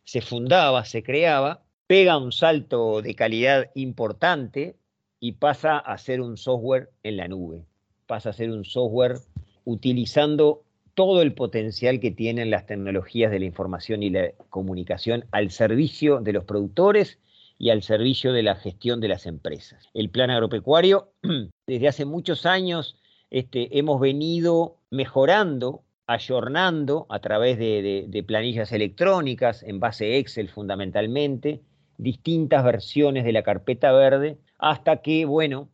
se 0.04 0.22
fundaba, 0.22 0.86
se 0.86 1.02
creaba, 1.02 1.66
pega 1.86 2.16
un 2.16 2.32
salto 2.32 3.02
de 3.02 3.14
calidad 3.14 3.70
importante 3.74 4.76
y 5.20 5.32
pasa 5.32 5.78
a 5.78 5.98
ser 5.98 6.22
un 6.22 6.38
software 6.38 6.88
en 7.02 7.18
la 7.18 7.28
nube. 7.28 7.67
Pasa 8.08 8.30
a 8.30 8.32
ser 8.32 8.50
un 8.50 8.64
software 8.64 9.18
utilizando 9.64 10.64
todo 10.94 11.22
el 11.22 11.32
potencial 11.34 12.00
que 12.00 12.10
tienen 12.10 12.50
las 12.50 12.66
tecnologías 12.66 13.30
de 13.30 13.38
la 13.38 13.44
información 13.44 14.02
y 14.02 14.10
la 14.10 14.32
comunicación 14.50 15.26
al 15.30 15.52
servicio 15.52 16.18
de 16.20 16.32
los 16.32 16.42
productores 16.42 17.20
y 17.58 17.70
al 17.70 17.82
servicio 17.82 18.32
de 18.32 18.42
la 18.42 18.56
gestión 18.56 19.00
de 19.00 19.08
las 19.08 19.26
empresas. 19.26 19.88
El 19.94 20.10
plan 20.10 20.30
agropecuario, 20.30 21.12
desde 21.66 21.86
hace 21.86 22.04
muchos 22.04 22.46
años, 22.46 22.96
este, 23.30 23.78
hemos 23.78 24.00
venido 24.00 24.78
mejorando, 24.90 25.82
ayornando 26.06 27.06
a 27.10 27.20
través 27.20 27.58
de, 27.58 28.24
planillas 28.26 28.72
electrónicas, 28.72 29.62
en 29.62 29.80
base 29.80 30.18
Excel 30.18 30.48
fundamentalmente, 30.48 31.60
distintas 31.98 32.64
versiones 32.64 33.24
de 33.24 33.32
la 33.32 33.42
carpeta 33.42 33.92
verde, 33.92 34.38
hasta 34.58 35.02
que, 35.02 35.26
bueno, 35.26 35.68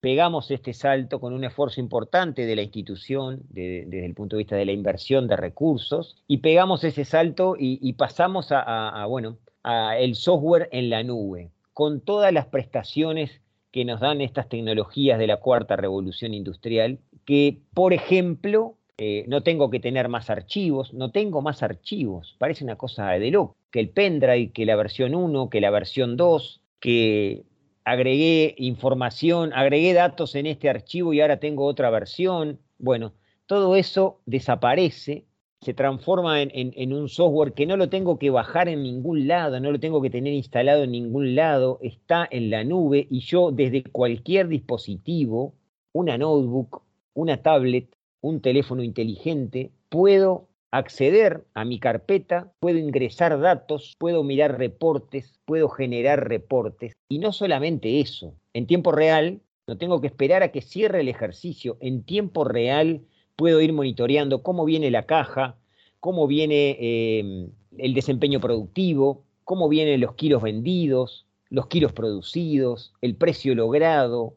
pegamos 0.00 0.50
este 0.50 0.72
salto 0.72 1.20
con 1.20 1.32
un 1.32 1.44
esfuerzo 1.44 1.80
importante 1.80 2.46
de 2.46 2.56
la 2.56 2.62
institución 2.62 3.42
desde 3.50 4.04
el 4.04 4.14
punto 4.14 4.36
de 4.36 4.40
vista 4.40 4.56
de 4.56 4.64
la 4.64 4.72
inversión 4.72 5.28
de 5.28 5.36
recursos 5.36 6.16
y 6.26 6.38
pegamos 6.38 6.84
ese 6.84 7.04
salto 7.04 7.54
y, 7.58 7.92
pasamos 7.92 8.48
a, 8.50 9.04
bueno, 9.06 9.36
a 9.62 9.98
el 9.98 10.14
software 10.14 10.68
en 10.72 10.90
la 10.90 11.02
nube 11.02 11.50
con 11.74 12.00
todas 12.00 12.32
las 12.32 12.46
prestaciones 12.46 13.40
que 13.72 13.84
nos 13.84 14.00
dan 14.00 14.20
estas 14.20 14.48
tecnologías 14.48 15.18
de 15.18 15.26
la 15.26 15.36
cuarta 15.36 15.76
revolución 15.76 16.34
industrial, 16.34 16.98
que 17.24 17.60
por 17.72 17.92
ejemplo 17.92 18.74
eh, 18.98 19.24
no 19.28 19.42
tengo 19.42 19.70
que 19.70 19.80
tener 19.80 20.08
más 20.08 20.28
archivos, 20.28 20.92
no 20.92 21.10
tengo 21.10 21.40
más 21.40 21.62
archivos, 21.62 22.34
parece 22.38 22.64
una 22.64 22.76
cosa 22.76 23.10
de 23.10 23.30
loco, 23.30 23.56
que 23.70 23.80
el 23.80 23.90
pendrive, 23.90 24.50
que 24.52 24.66
la 24.66 24.76
versión 24.76 25.14
1, 25.14 25.48
que 25.50 25.60
la 25.60 25.70
versión 25.70 26.16
2, 26.16 26.60
que 26.80 27.44
agregué 27.84 28.54
información, 28.58 29.52
agregué 29.52 29.94
datos 29.94 30.34
en 30.34 30.46
este 30.46 30.68
archivo 30.68 31.12
y 31.12 31.20
ahora 31.20 31.40
tengo 31.40 31.64
otra 31.64 31.90
versión. 31.90 32.58
Bueno, 32.78 33.12
todo 33.46 33.76
eso 33.76 34.20
desaparece, 34.26 35.24
se 35.60 35.74
transforma 35.74 36.40
en, 36.40 36.92
un 36.92 37.08
software 37.08 37.52
que 37.52 37.66
no 37.66 37.76
lo 37.76 37.88
tengo 37.88 38.18
que 38.18 38.30
bajar 38.30 38.68
en 38.68 38.82
ningún 38.82 39.28
lado, 39.28 39.60
no 39.60 39.70
lo 39.72 39.80
tengo 39.80 40.00
que 40.00 40.10
tener 40.10 40.32
instalado 40.32 40.84
en 40.84 40.92
ningún 40.92 41.34
lado, 41.34 41.78
está 41.82 42.26
en 42.30 42.50
la 42.50 42.64
nube 42.64 43.06
y 43.10 43.20
yo 43.20 43.50
desde 43.50 43.82
cualquier 43.82 44.48
dispositivo, 44.48 45.54
una 45.92 46.16
notebook, 46.16 46.82
una 47.14 47.42
tablet, 47.42 47.94
un 48.20 48.40
teléfono 48.40 48.82
inteligente, 48.82 49.72
puedo 49.88 50.49
acceder 50.70 51.44
a 51.54 51.64
mi 51.64 51.78
carpeta, 51.78 52.52
puedo 52.60 52.78
ingresar 52.78 53.38
datos, 53.40 53.96
puedo 53.98 54.22
mirar 54.22 54.58
reportes, 54.58 55.34
puedo 55.44 55.68
generar 55.68 56.28
reportes. 56.28 56.94
Y 57.08 57.18
no 57.18 57.32
solamente 57.32 58.00
eso, 58.00 58.34
en 58.54 58.66
tiempo 58.66 58.92
real, 58.92 59.40
no 59.66 59.78
tengo 59.78 60.00
que 60.00 60.06
esperar 60.06 60.42
a 60.42 60.52
que 60.52 60.62
cierre 60.62 61.00
el 61.00 61.08
ejercicio, 61.08 61.76
en 61.80 62.02
tiempo 62.04 62.44
real 62.44 63.02
puedo 63.36 63.60
ir 63.60 63.72
monitoreando 63.72 64.42
cómo 64.42 64.64
viene 64.64 64.90
la 64.90 65.06
caja, 65.06 65.56
cómo 65.98 66.26
viene 66.26 66.76
eh, 66.80 67.48
el 67.78 67.94
desempeño 67.94 68.40
productivo, 68.40 69.24
cómo 69.44 69.68
vienen 69.68 70.00
los 70.00 70.14
kilos 70.14 70.42
vendidos, 70.42 71.26
los 71.48 71.66
kilos 71.66 71.92
producidos, 71.92 72.92
el 73.00 73.16
precio 73.16 73.54
logrado, 73.54 74.36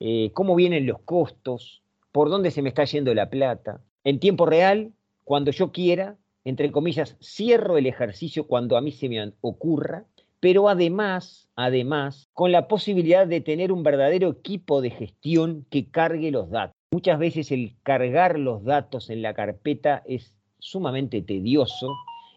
eh, 0.00 0.30
cómo 0.34 0.54
vienen 0.54 0.86
los 0.86 1.00
costos, 1.00 1.82
por 2.12 2.28
dónde 2.28 2.50
se 2.50 2.62
me 2.62 2.68
está 2.68 2.84
yendo 2.84 3.14
la 3.14 3.30
plata. 3.30 3.80
En 4.04 4.20
tiempo 4.20 4.46
real, 4.46 4.92
cuando 5.24 5.50
yo 5.50 5.72
quiera, 5.72 6.16
entre 6.44 6.72
comillas, 6.72 7.16
cierro 7.22 7.78
el 7.78 7.86
ejercicio 7.86 8.46
cuando 8.46 8.76
a 8.76 8.80
mí 8.80 8.92
se 8.92 9.08
me 9.08 9.32
ocurra, 9.40 10.06
pero 10.40 10.68
además, 10.68 11.48
además, 11.54 12.28
con 12.32 12.50
la 12.50 12.66
posibilidad 12.66 13.26
de 13.26 13.40
tener 13.40 13.70
un 13.70 13.84
verdadero 13.84 14.30
equipo 14.30 14.80
de 14.80 14.90
gestión 14.90 15.64
que 15.70 15.88
cargue 15.88 16.32
los 16.32 16.50
datos. 16.50 16.74
Muchas 16.90 17.18
veces 17.18 17.52
el 17.52 17.76
cargar 17.82 18.38
los 18.38 18.64
datos 18.64 19.08
en 19.08 19.22
la 19.22 19.34
carpeta 19.34 20.02
es 20.04 20.34
sumamente 20.58 21.22
tedioso 21.22 21.88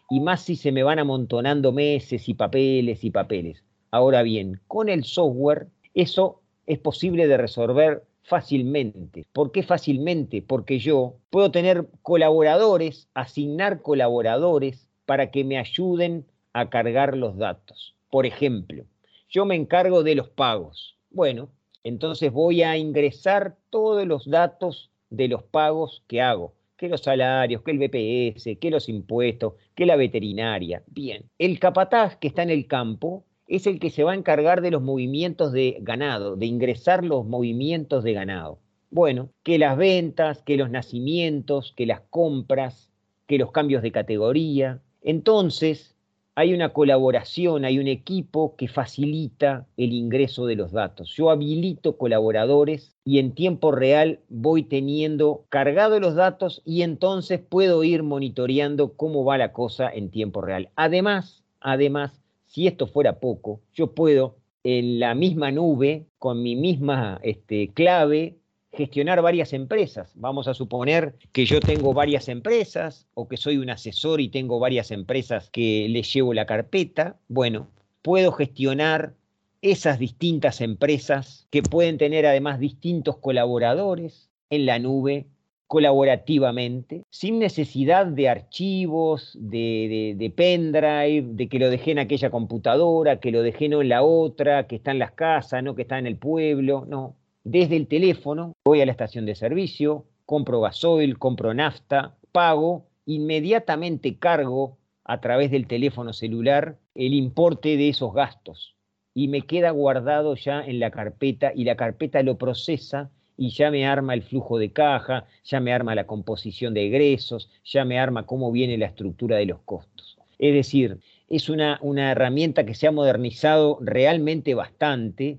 y 0.08 0.20
más 0.20 0.42
si 0.42 0.56
se 0.56 0.72
me 0.72 0.82
van 0.82 0.98
amontonando 0.98 1.72
meses 1.72 2.28
y 2.28 2.34
papeles 2.34 3.02
y 3.04 3.10
papeles. 3.10 3.64
Ahora 3.90 4.22
bien, 4.22 4.60
con 4.68 4.88
el 4.88 5.04
software 5.04 5.68
eso 5.94 6.42
es 6.66 6.78
posible 6.78 7.26
de 7.26 7.36
resolver 7.36 8.04
fácilmente. 8.26 9.24
¿Por 9.32 9.52
qué 9.52 9.62
fácilmente? 9.62 10.42
Porque 10.42 10.78
yo 10.80 11.14
puedo 11.30 11.52
tener 11.52 11.86
colaboradores, 12.02 13.08
asignar 13.14 13.82
colaboradores 13.82 14.88
para 15.06 15.30
que 15.30 15.44
me 15.44 15.58
ayuden 15.58 16.26
a 16.52 16.68
cargar 16.68 17.16
los 17.16 17.36
datos. 17.38 17.94
Por 18.10 18.26
ejemplo, 18.26 18.84
yo 19.28 19.44
me 19.44 19.54
encargo 19.54 20.02
de 20.02 20.16
los 20.16 20.28
pagos. 20.28 20.96
Bueno, 21.10 21.48
entonces 21.84 22.32
voy 22.32 22.62
a 22.62 22.76
ingresar 22.76 23.56
todos 23.70 24.04
los 24.06 24.28
datos 24.28 24.90
de 25.08 25.28
los 25.28 25.44
pagos 25.44 26.02
que 26.08 26.20
hago, 26.20 26.52
que 26.76 26.88
los 26.88 27.02
salarios, 27.02 27.62
que 27.62 27.70
el 27.70 27.78
BPS, 27.78 28.58
que 28.58 28.70
los 28.70 28.88
impuestos, 28.88 29.54
que 29.76 29.86
la 29.86 29.94
veterinaria. 29.94 30.82
Bien, 30.88 31.30
el 31.38 31.60
capataz 31.60 32.16
que 32.16 32.26
está 32.26 32.42
en 32.42 32.50
el 32.50 32.66
campo 32.66 33.24
es 33.46 33.66
el 33.66 33.78
que 33.78 33.90
se 33.90 34.04
va 34.04 34.12
a 34.12 34.16
encargar 34.16 34.60
de 34.60 34.70
los 34.70 34.82
movimientos 34.82 35.52
de 35.52 35.78
ganado, 35.80 36.36
de 36.36 36.46
ingresar 36.46 37.04
los 37.04 37.26
movimientos 37.26 38.04
de 38.04 38.12
ganado. 38.12 38.58
Bueno, 38.90 39.30
que 39.42 39.58
las 39.58 39.76
ventas, 39.76 40.42
que 40.42 40.56
los 40.56 40.70
nacimientos, 40.70 41.72
que 41.76 41.86
las 41.86 42.00
compras, 42.10 42.90
que 43.26 43.38
los 43.38 43.52
cambios 43.52 43.82
de 43.82 43.92
categoría. 43.92 44.80
Entonces, 45.02 45.96
hay 46.38 46.52
una 46.52 46.74
colaboración, 46.74 47.64
hay 47.64 47.78
un 47.78 47.86
equipo 47.86 48.56
que 48.56 48.68
facilita 48.68 49.66
el 49.78 49.94
ingreso 49.94 50.44
de 50.44 50.54
los 50.54 50.70
datos. 50.70 51.10
Yo 51.16 51.30
habilito 51.30 51.96
colaboradores 51.96 52.94
y 53.04 53.18
en 53.20 53.32
tiempo 53.32 53.72
real 53.72 54.20
voy 54.28 54.62
teniendo 54.62 55.46
cargados 55.48 55.98
los 55.98 56.14
datos 56.14 56.60
y 56.66 56.82
entonces 56.82 57.40
puedo 57.40 57.82
ir 57.84 58.02
monitoreando 58.02 58.92
cómo 58.92 59.24
va 59.24 59.38
la 59.38 59.52
cosa 59.52 59.88
en 59.88 60.10
tiempo 60.10 60.42
real. 60.42 60.68
Además, 60.76 61.42
además, 61.60 62.20
si 62.46 62.66
esto 62.66 62.86
fuera 62.86 63.18
poco, 63.20 63.60
yo 63.72 63.92
puedo 63.94 64.36
en 64.64 64.98
la 64.98 65.14
misma 65.14 65.52
nube, 65.52 66.06
con 66.18 66.42
mi 66.42 66.56
misma 66.56 67.20
este, 67.22 67.68
clave, 67.68 68.36
gestionar 68.72 69.22
varias 69.22 69.52
empresas. 69.52 70.12
Vamos 70.16 70.48
a 70.48 70.54
suponer 70.54 71.14
que 71.32 71.46
yo 71.46 71.60
tengo 71.60 71.94
varias 71.94 72.28
empresas 72.28 73.06
o 73.14 73.28
que 73.28 73.36
soy 73.36 73.58
un 73.58 73.70
asesor 73.70 74.20
y 74.20 74.28
tengo 74.28 74.58
varias 74.58 74.90
empresas 74.90 75.50
que 75.50 75.88
les 75.88 76.12
llevo 76.12 76.34
la 76.34 76.46
carpeta. 76.46 77.18
Bueno, 77.28 77.68
puedo 78.02 78.32
gestionar 78.32 79.14
esas 79.62 79.98
distintas 79.98 80.60
empresas 80.60 81.46
que 81.50 81.62
pueden 81.62 81.98
tener 81.98 82.26
además 82.26 82.60
distintos 82.60 83.18
colaboradores 83.18 84.30
en 84.50 84.66
la 84.66 84.78
nube 84.78 85.26
colaborativamente, 85.66 87.02
sin 87.10 87.38
necesidad 87.38 88.06
de 88.06 88.28
archivos, 88.28 89.36
de, 89.40 90.32
pendrive, 90.36 91.26
de 91.34 91.48
que 91.48 91.58
lo 91.58 91.70
dejé 91.70 91.92
en 91.92 91.98
aquella 91.98 92.30
computadora, 92.30 93.20
que 93.20 93.32
lo 93.32 93.42
dejé 93.42 93.68
no 93.68 93.82
en 93.82 93.88
la 93.88 94.02
otra, 94.02 94.66
que 94.66 94.76
está 94.76 94.92
en 94.92 94.98
las 94.98 95.12
casas, 95.12 95.62
no 95.62 95.74
que 95.74 95.82
está 95.82 95.98
en 95.98 96.06
el 96.06 96.16
pueblo, 96.16 96.84
no. 96.88 97.16
Desde 97.44 97.76
el 97.76 97.86
teléfono 97.86 98.52
voy 98.64 98.80
a 98.80 98.86
la 98.86 98.92
estación 98.92 99.26
de 99.26 99.34
servicio, 99.34 100.06
compro 100.24 100.60
gasoil, 100.60 101.18
compro 101.18 101.54
nafta, 101.54 102.16
pago, 102.32 102.86
inmediatamente 103.06 104.18
cargo 104.18 104.78
a 105.04 105.20
través 105.20 105.50
del 105.50 105.66
teléfono 105.66 106.12
celular 106.12 106.78
el 106.94 107.14
importe 107.14 107.76
de 107.76 107.88
esos 107.88 108.12
gastos 108.12 108.76
y 109.14 109.28
me 109.28 109.42
queda 109.42 109.70
guardado 109.70 110.34
ya 110.34 110.60
en 110.60 110.78
la 110.80 110.90
carpeta 110.90 111.52
y 111.54 111.64
la 111.64 111.76
carpeta 111.76 112.22
lo 112.22 112.36
procesa 112.36 113.10
y 113.36 113.50
ya 113.50 113.70
me 113.70 113.86
arma 113.86 114.14
el 114.14 114.22
flujo 114.22 114.58
de 114.58 114.72
caja, 114.72 115.26
ya 115.44 115.60
me 115.60 115.72
arma 115.72 115.94
la 115.94 116.06
composición 116.06 116.74
de 116.74 116.86
egresos, 116.86 117.50
ya 117.64 117.84
me 117.84 117.98
arma 117.98 118.26
cómo 118.26 118.50
viene 118.52 118.78
la 118.78 118.86
estructura 118.86 119.36
de 119.36 119.46
los 119.46 119.60
costos. 119.60 120.18
Es 120.38 120.54
decir, 120.54 120.98
es 121.28 121.48
una, 121.48 121.78
una 121.82 122.12
herramienta 122.12 122.64
que 122.64 122.74
se 122.74 122.86
ha 122.86 122.92
modernizado 122.92 123.78
realmente 123.80 124.54
bastante, 124.54 125.38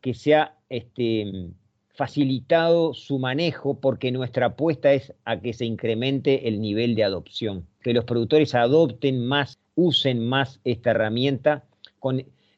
que 0.00 0.14
se 0.14 0.34
ha 0.34 0.56
este, 0.68 1.50
facilitado 1.96 2.94
su 2.94 3.18
manejo 3.18 3.80
porque 3.80 4.12
nuestra 4.12 4.46
apuesta 4.46 4.92
es 4.92 5.14
a 5.24 5.40
que 5.40 5.52
se 5.52 5.64
incremente 5.64 6.46
el 6.48 6.60
nivel 6.60 6.94
de 6.94 7.04
adopción, 7.04 7.66
que 7.80 7.94
los 7.94 8.04
productores 8.04 8.54
adopten 8.54 9.26
más, 9.26 9.58
usen 9.74 10.26
más 10.26 10.60
esta 10.64 10.90
herramienta 10.90 11.64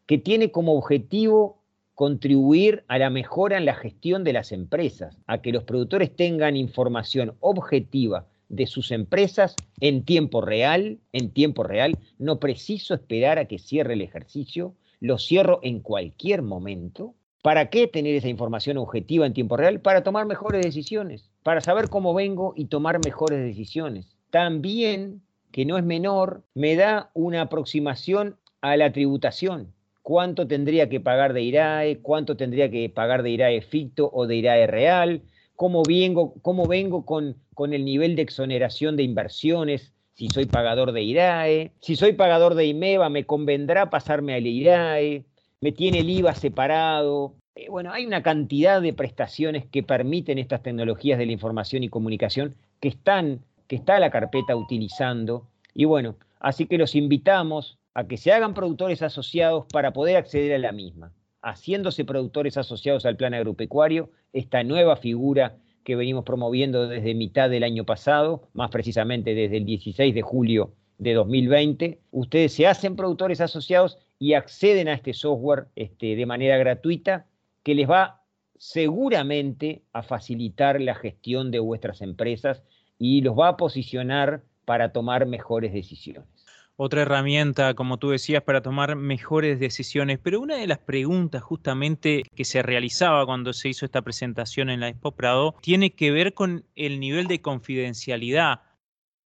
que 0.07 0.19
tiene 0.19 0.51
como 0.51 0.75
objetivo 0.75 1.58
contribuir 1.99 2.85
a 2.87 2.97
la 2.97 3.11
mejora 3.11 3.59
en 3.59 3.65
la 3.65 3.75
gestión 3.75 4.23
de 4.23 4.33
las 4.33 4.53
empresas, 4.53 5.19
a 5.27 5.43
que 5.43 5.51
los 5.51 5.65
productores 5.65 6.15
tengan 6.15 6.57
información 6.57 7.35
objetiva 7.41 8.29
de 8.49 8.69
sus 8.69 8.93
empresas 8.93 9.57
en 9.81 10.05
tiempo 10.05 10.41
real, 10.41 11.01
en 11.13 11.33
tiempo 11.33 11.65
real, 11.65 11.99
no 12.21 12.39
preciso 12.39 12.95
esperar 12.95 13.41
a 13.41 13.47
que 13.47 13.59
cierre 13.59 13.95
el 13.95 14.03
ejercicio, 14.03 14.77
lo 15.01 15.19
cierro 15.19 15.59
en 15.65 15.81
cualquier 15.81 16.43
momento. 16.43 17.17
¿Para 17.43 17.69
qué 17.69 17.89
tener 17.89 18.15
esa 18.15 18.29
información 18.29 18.77
objetiva 18.77 19.27
en 19.27 19.35
tiempo 19.35 19.57
real? 19.57 19.81
Para 19.81 20.05
tomar 20.05 20.25
mejores 20.25 20.63
decisiones, 20.65 21.33
para 21.43 21.61
saber 21.61 21.89
cómo 21.89 22.15
vengo 22.15 22.53
y 22.55 22.67
tomar 22.67 23.05
mejores 23.05 23.41
decisiones. 23.41 24.17
También, 24.31 25.23
que 25.51 25.65
no 25.65 25.77
es 25.77 25.83
menor, 25.83 26.45
me 26.55 26.77
da 26.77 27.11
una 27.15 27.41
aproximación 27.41 28.37
a 28.61 28.77
la 28.77 28.93
tributación 28.93 29.75
cuánto 30.09 30.47
tendría 30.47 30.89
que 30.89 31.01
pagar 31.01 31.35
de 31.35 31.43
IRAE, 31.43 31.99
cuánto 31.99 32.35
tendría 32.35 32.71
que 32.71 32.89
pagar 32.89 33.23
de 33.23 33.29
IRAE 33.29 33.61
ficto 33.61 34.09
o 34.11 34.27
de 34.27 34.37
IRAE 34.37 34.67
real, 34.67 35.21
cómo 35.55 35.83
vengo, 35.87 36.33
cómo 36.41 36.67
vengo 36.67 37.05
con, 37.05 37.37
con 37.53 37.75
el 37.75 37.85
nivel 37.85 38.17
de 38.17 38.23
exoneración 38.23 38.97
de 38.97 39.03
inversiones, 39.03 39.93
si 40.15 40.29
soy 40.31 40.47
pagador 40.47 40.93
de 40.93 41.03
IRAE, 41.03 41.73
si 41.81 41.95
soy 41.95 42.15
pagador 42.15 42.55
de 42.55 42.65
IMEVA, 42.65 43.11
me 43.11 43.25
convendrá 43.25 43.91
pasarme 43.91 44.33
al 44.33 44.47
IRAE, 44.47 45.25
me 45.61 45.73
tiene 45.73 45.99
el 45.99 46.09
IVA 46.09 46.35
separado. 46.35 47.35
Eh, 47.55 47.69
bueno, 47.69 47.93
hay 47.93 48.07
una 48.07 48.23
cantidad 48.23 48.81
de 48.81 48.95
prestaciones 48.95 49.67
que 49.67 49.83
permiten 49.83 50.39
estas 50.39 50.63
tecnologías 50.63 51.19
de 51.19 51.27
la 51.27 51.33
información 51.33 51.83
y 51.83 51.91
comunicación 51.91 52.55
que 52.81 52.89
están, 52.89 53.41
que 53.67 53.77
está 53.77 54.01
la 54.01 54.09
carpeta 54.09 54.57
utilizando. 54.57 55.47
Y 55.75 55.85
bueno, 55.85 56.17
así 56.41 56.65
que 56.65 56.79
los 56.79 56.95
invitamos 56.95 57.78
a 57.99 58.07
que 58.07 58.17
se 58.17 58.31
hagan 58.31 58.55
productores 58.55 59.03
asociados 59.03 59.67
para 59.73 59.93
poder 59.93 60.17
acceder 60.17 60.55
a 60.55 60.59
la 60.59 60.71
misma. 60.71 61.13
haciéndose 61.43 62.05
productores 62.05 62.57
asociados 62.57 63.05
al 63.05 63.17
plan 63.17 63.35
agropecuario, 63.35 64.11
esta 64.33 64.63
nueva 64.63 64.95
figura 64.97 65.57
que 65.83 65.97
venimos 65.97 66.25
promoviendo 66.25 66.87
desde 66.87 67.15
mitad 67.15 67.51
del 67.51 67.65
año 67.65 67.85
pasado, 67.85 68.49
más 68.53 68.71
precisamente 68.71 69.35
desde 69.35 69.57
el 69.57 69.65
16 69.65 70.15
de 70.15 70.23
julio 70.23 70.75
de 70.99 71.15
2020. 71.15 71.99
Ustedes 72.13 72.53
se 72.53 72.69
hacen 72.69 72.95
productores 72.95 73.41
asociados 73.41 73.99
y 74.21 74.35
acceden 74.35 74.87
a 74.87 74.95
este 74.95 75.13
software 75.13 75.67
este, 75.75 76.15
de 76.15 76.27
manera 76.27 76.57
gratuita 76.57 77.27
que 77.65 77.75
les 77.75 77.91
va 77.91 78.23
seguramente 78.59 79.83
a 79.93 80.05
facilitar 80.05 80.81
la 80.81 80.95
gestión 80.95 81.51
de 81.51 81.59
vuestras 81.59 82.01
empresas 82.01 82.63
y 82.97 83.23
los 83.23 83.37
va 83.37 83.49
a 83.49 83.57
posicionar 83.57 84.43
para 84.65 84.93
tomar 84.93 85.27
mejores 85.27 85.73
decisiones 85.73 86.38
otra 86.81 87.03
herramienta, 87.03 87.75
como 87.75 87.99
tú 87.99 88.11
decías, 88.11 88.43
para 88.45 88.63
tomar 88.63 88.95
mejores 88.95 89.59
decisiones. 89.59 90.21
Pero 90.23 90.41
una 90.41 90.55
de 90.55 90.69
las 90.69 90.79
preguntas 90.79 91.43
justamente 91.43 92.23
que 92.37 92.45
se 92.45 92.63
realizaba 92.63 93.27
cuando 93.27 93.53
se 93.53 93.69
hizo 93.69 93.85
esta 93.85 94.03
presentación 94.03 94.71
en 94.71 94.81
la 94.81 94.89
Expo 94.89 95.11
Prado 95.11 95.57
tiene 95.61 95.91
que 95.91 96.13
ver 96.13 96.35
con 96.35 96.65
el 96.77 97.01
nivel 97.01 97.27
de 97.27 97.43
confidencialidad. 97.43 98.63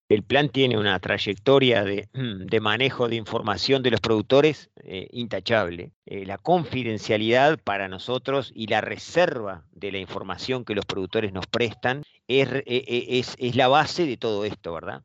El 0.09 0.23
plan 0.23 0.49
tiene 0.49 0.79
una 0.79 0.99
trayectoria 1.01 1.83
de, 1.83 2.09
manejo 2.61 3.09
de 3.09 3.17
información 3.17 3.83
de 3.83 3.91
los 3.91 4.01
productores 4.01 4.71
eh, 4.85 5.09
intachable. 5.11 5.93
Eh, 6.07 6.27
la 6.27 6.39
confidencialidad 6.39 7.59
para 7.59 7.89
nosotros 7.89 8.53
y 8.55 8.69
la 8.69 8.81
reserva 8.81 9.65
de 9.73 9.91
la 9.91 9.99
información 9.99 10.65
que 10.65 10.77
los 10.77 10.87
productores 10.87 11.33
nos 11.33 11.49
prestan 11.49 12.05
es, 12.29 12.49
es, 12.67 13.35
es 13.39 13.57
la 13.57 13.67
base 13.67 14.07
de 14.07 14.17
todo 14.17 14.45
esto, 14.45 14.73
¿verdad? 14.73 15.03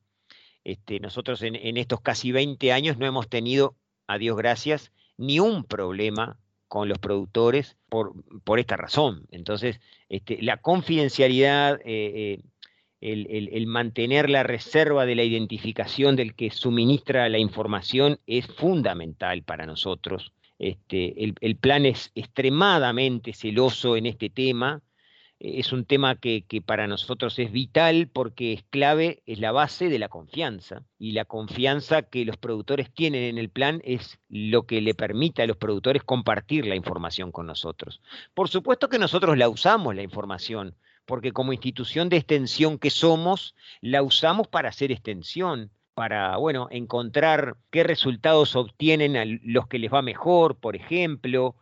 Este, 0.65 0.99
nosotros 0.99 1.43
en, 1.43 1.77
estos 1.77 2.01
casi 2.01 2.31
20 2.31 2.73
años 2.73 2.97
no 2.97 3.05
hemos 3.05 3.29
tenido, 3.29 3.75
a 4.07 4.17
Dios 4.17 4.35
gracias, 4.35 4.91
ni 5.15 5.39
un 5.39 5.63
problema 5.63 6.37
con 6.67 6.89
los 6.89 6.97
productores 6.97 7.77
por, 7.87 8.13
esta 8.57 8.75
razón. 8.75 9.27
Entonces, 9.29 9.79
este, 10.09 10.41
la 10.41 10.57
confidencialidad, 10.57 11.79
eh, 11.85 12.39
eh, 12.99 13.49
el, 13.53 13.67
mantener 13.67 14.27
la 14.27 14.41
reserva 14.41 15.05
de 15.05 15.13
la 15.13 15.23
identificación 15.23 16.15
del 16.15 16.33
que 16.33 16.49
suministra 16.49 17.29
la 17.29 17.37
información 17.37 18.19
es 18.25 18.47
fundamental 18.47 19.43
para 19.43 19.67
nosotros. 19.67 20.33
Este, 20.57 21.13
el, 21.41 21.55
plan 21.57 21.85
es 21.85 22.11
extremadamente 22.15 23.33
celoso 23.33 23.97
en 23.97 24.07
este 24.07 24.31
tema 24.31 24.81
es 25.45 25.71
un 25.71 25.85
tema 25.85 26.15
que, 26.15 26.43
para 26.65 26.87
nosotros 26.87 27.37
es 27.39 27.51
vital 27.51 28.09
porque 28.11 28.53
es 28.53 28.63
clave, 28.63 29.21
es 29.25 29.39
la 29.39 29.51
base 29.51 29.89
de 29.89 29.99
la 29.99 30.09
confianza. 30.09 30.83
Y 30.97 31.11
la 31.11 31.25
confianza 31.25 32.03
que 32.03 32.25
los 32.25 32.37
productores 32.37 32.91
tienen 32.91 33.23
en 33.23 33.37
el 33.37 33.49
plan 33.49 33.81
es 33.85 34.19
lo 34.29 34.65
que 34.65 34.81
le 34.81 34.95
permite 34.95 35.43
a 35.43 35.47
los 35.47 35.57
productores 35.57 36.03
compartir 36.03 36.65
la 36.65 36.75
información 36.75 37.31
con 37.31 37.45
nosotros. 37.45 38.01
Por 38.33 38.49
supuesto 38.49 38.89
que 38.89 38.97
nosotros 38.97 39.37
la 39.37 39.47
usamos, 39.47 39.95
la 39.95 40.03
información, 40.03 40.75
porque 41.05 41.31
como 41.31 41.53
institución 41.53 42.09
de 42.09 42.17
extensión 42.17 42.79
que 42.79 42.89
somos, 42.89 43.55
la 43.81 44.01
usamos 44.01 44.47
para 44.47 44.69
hacer 44.69 44.91
extensión 44.91 45.71
para, 45.93 46.35
bueno, 46.35 46.67
encontrar 46.71 47.55
qué 47.71 47.83
resultados 47.83 48.55
obtienen 48.57 49.39
los 49.43 49.67
que 49.67 49.79
les 49.79 49.93
va 49.93 50.01
mejor, 50.01 50.57
por 50.57 50.75
ejemplo, 50.75 51.55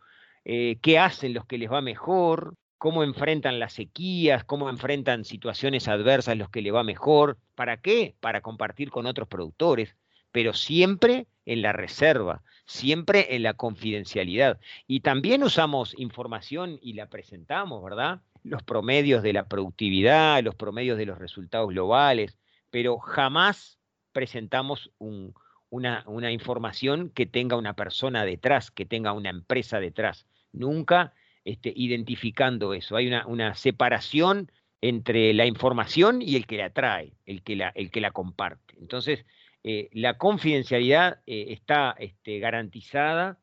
eh, 0.44 0.78
qué 0.82 0.98
hacen 0.98 1.34
los 1.34 1.46
que 1.46 1.56
les 1.56 1.70
va 1.70 1.80
mejor, 1.80 2.56
cómo 2.78 3.02
enfrentan 3.02 3.58
las 3.58 3.72
sequías, 3.72 4.44
cómo 4.44 4.68
enfrentan 4.68 5.24
situaciones 5.24 5.88
adversas 5.88 6.36
los 6.36 6.50
que 6.50 6.62
le 6.62 6.70
va 6.70 6.84
mejor. 6.84 7.38
¿Para 7.54 7.78
qué? 7.78 8.14
Para 8.20 8.40
compartir 8.40 8.90
con 8.90 9.06
otros 9.06 9.28
productores, 9.28 9.96
pero 10.32 10.52
siempre 10.52 11.26
en 11.46 11.62
la 11.62 11.72
reserva, 11.72 12.42
siempre 12.66 13.36
en 13.36 13.42
la 13.42 13.54
confidencialidad. 13.54 14.58
Y 14.86 15.00
también 15.00 15.42
usamos 15.42 15.94
información 15.98 16.78
y 16.82 16.94
la 16.94 17.08
presentamos, 17.08 17.82
¿verdad? 17.82 18.22
Los 18.42 18.62
promedios 18.62 19.22
de 19.22 19.32
la 19.32 19.46
productividad, 19.46 20.42
los 20.42 20.54
promedios 20.54 20.98
de 20.98 21.06
los 21.06 21.18
resultados 21.18 21.68
globales, 21.68 22.38
pero 22.70 22.98
jamás 22.98 23.78
presentamos 24.12 24.90
una, 24.98 26.04
una 26.06 26.32
información 26.32 27.10
que 27.10 27.26
tenga 27.26 27.56
una 27.56 27.74
persona 27.74 28.24
detrás, 28.24 28.70
que 28.70 28.86
tenga 28.86 29.12
una 29.12 29.30
empresa 29.30 29.80
detrás. 29.80 30.26
Nunca 30.52 31.12
este, 31.44 31.72
identificando 31.74 32.74
eso. 32.74 32.96
Hay 32.96 33.08
una, 33.08 33.54
separación 33.54 34.50
entre 34.80 35.32
la 35.34 35.46
información 35.46 36.22
y 36.22 36.36
el 36.36 36.46
que 36.46 36.58
la 36.58 36.70
trae, 36.70 37.12
el 37.26 37.42
que 37.42 37.56
la, 37.56 37.68
el 37.74 37.90
que 37.90 38.00
la 38.00 38.10
comparte. 38.10 38.74
Entonces, 38.78 39.24
eh, 39.62 39.88
la 39.92 40.18
confidencialidad 40.18 41.20
eh, 41.26 41.46
está 41.50 41.94
este, 41.98 42.38
garantizada 42.38 43.38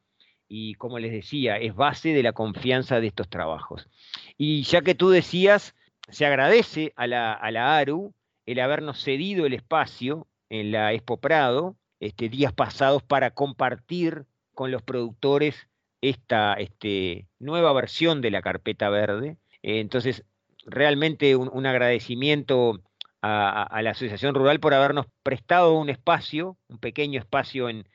y, 0.48 0.76
como 0.76 1.00
les 1.00 1.12
decía, 1.12 1.58
es 1.58 1.76
base 1.76 2.14
de 2.14 2.24
la 2.24 2.34
confianza 2.34 3.00
de 3.00 3.08
estos 3.08 3.30
trabajos. 3.30 3.88
Y 4.38 4.64
ya 4.64 4.82
que 4.82 4.96
tú 4.96 5.10
decías, 5.10 5.76
se 6.10 6.26
agradece 6.26 6.94
a 6.96 7.08
la, 7.08 7.34
a 7.34 7.52
la 7.52 7.78
ARU 7.78 8.14
el 8.46 8.60
habernos 8.60 9.02
cedido 9.02 9.46
el 9.46 9.54
espacio 9.54 10.28
en 10.50 10.72
la 10.72 10.94
Expo 10.94 11.18
Prado, 11.18 11.78
este, 12.00 12.30
días 12.30 12.54
pasados, 12.54 13.02
para 13.04 13.32
compartir 13.32 14.26
con 14.54 14.72
los 14.72 14.82
productores 14.82 15.70
esta 16.02 16.54
este, 16.56 17.28
nueva 17.40 17.74
versión 17.74 18.22
de 18.22 18.32
la 18.32 18.42
carpeta 18.42 18.90
verde. 18.90 19.38
Eh, 19.64 19.80
entonces, 19.80 20.26
realmente 20.66 21.36
un, 21.36 21.66
agradecimiento 21.66 22.82
a, 23.22 23.82
la 23.84 23.92
Asociación 23.92 24.36
Rural 24.36 24.60
por 24.60 24.74
habernos 24.74 25.06
prestado 25.24 25.74
un 25.74 25.90
espacio, 25.90 26.58
un 26.68 26.80
pequeño 26.80 27.20
espacio 27.20 27.70
en, 27.70 27.86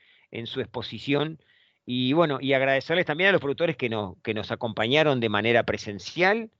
su 0.45 0.61
exposición. 0.61 1.39
Y 1.85 2.13
bueno, 2.13 2.37
y 2.41 2.53
agradecerles 2.53 3.05
también 3.05 3.29
a 3.29 3.31
los 3.31 3.41
productores 3.41 3.77
que, 3.77 3.89
que 4.23 4.33
nos 4.33 4.51
acompañaron 4.51 5.19
de 5.19 5.29
manera 5.29 5.63
presencial 5.63 6.51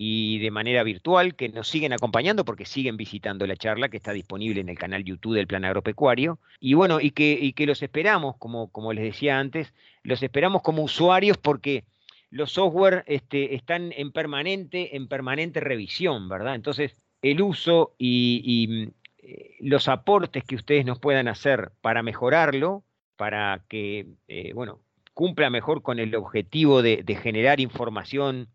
y 0.00 0.38
de 0.38 0.52
manera 0.52 0.84
virtual, 0.84 1.34
que 1.34 1.48
nos 1.48 1.68
siguen 1.68 1.92
acompañando 1.92 2.44
porque 2.44 2.64
siguen 2.64 2.96
visitando 2.96 3.48
la 3.48 3.56
charla 3.56 3.88
que 3.88 3.96
está 3.96 4.12
disponible 4.12 4.60
en 4.60 4.68
el 4.68 4.78
canal 4.78 5.02
YouTube 5.02 5.34
del 5.34 5.48
Plan 5.48 5.64
Agropecuario. 5.64 6.38
Y 6.60 6.74
bueno, 6.74 7.00
y 7.00 7.10
que, 7.10 7.32
y 7.32 7.52
que 7.52 7.66
los 7.66 7.82
esperamos, 7.82 8.36
como, 8.38 8.70
como 8.70 8.92
les 8.92 9.02
decía 9.02 9.40
antes, 9.40 9.74
los 10.04 10.22
esperamos 10.22 10.62
como 10.62 10.84
usuarios 10.84 11.36
porque 11.36 11.84
los 12.30 12.52
software 12.52 13.02
este, 13.08 13.56
están 13.56 13.92
en 13.96 14.12
permanente, 14.12 14.96
en 14.96 15.08
permanente 15.08 15.58
revisión, 15.58 16.28
¿verdad? 16.28 16.54
Entonces, 16.54 16.96
el 17.20 17.42
uso 17.42 17.96
y, 17.98 18.92
eh, 19.18 19.56
los 19.58 19.88
aportes 19.88 20.44
que 20.44 20.54
ustedes 20.54 20.86
nos 20.86 21.00
puedan 21.00 21.26
hacer 21.26 21.72
para 21.80 22.04
mejorarlo, 22.04 22.84
para 23.16 23.64
que, 23.68 24.06
eh, 24.28 24.52
bueno, 24.54 24.80
cumpla 25.12 25.50
mejor 25.50 25.82
con 25.82 25.98
el 25.98 26.14
objetivo 26.14 26.82
de, 26.82 27.02
de 27.02 27.16
generar 27.16 27.58
información 27.58 28.48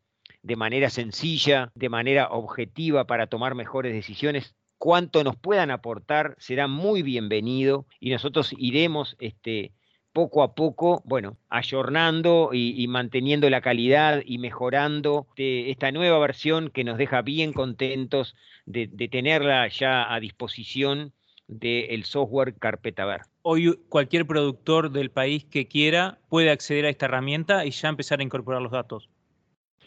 de 0.44 0.56
manera 0.56 0.90
sencilla, 0.90 1.72
de 1.74 1.90
manera 1.90 2.28
objetiva 2.30 3.08
para 3.08 3.28
tomar 3.28 3.56
mejores 3.56 3.94
decisiones, 3.94 4.56
cuanto 4.78 5.24
nos 5.24 5.38
puedan 5.38 5.72
aportar 5.72 6.36
será 6.38 6.68
muy 6.68 7.02
bienvenido 7.02 7.88
y 8.00 8.12
nosotros 8.12 8.54
iremos 8.58 9.16
este, 9.20 9.72
poco 10.14 10.44
a 10.44 10.54
poco, 10.54 11.02
bueno, 11.06 11.38
ayornando 11.50 12.52
y, 12.54 12.88
manteniendo 12.88 13.50
la 13.50 13.62
calidad 13.62 14.22
y 14.26 14.38
mejorando 14.38 15.28
esta 15.36 15.92
nueva 15.92 16.20
versión 16.20 16.70
que 16.70 16.84
nos 16.84 16.98
deja 16.98 17.22
bien 17.22 17.52
contentos 17.52 18.36
de, 18.66 18.88
tenerla 19.10 19.68
ya 19.68 20.14
a 20.14 20.20
disposición 20.20 21.14
del 21.48 22.04
software 22.04 22.56
Carpeta 22.56 23.06
Ver. 23.06 23.22
Hoy 23.42 23.80
cualquier 23.90 24.26
productor 24.26 24.92
del 24.92 25.12
país 25.12 25.46
que 25.46 25.68
quiera 25.68 26.20
puede 26.30 26.52
acceder 26.52 26.86
a 26.86 26.90
esta 26.90 27.06
herramienta 27.08 27.66
y 27.66 27.72
ya 27.72 27.90
empezar 27.90 28.20
a 28.20 28.24
incorporar 28.24 28.62
los 28.62 28.72
datos. 28.72 29.10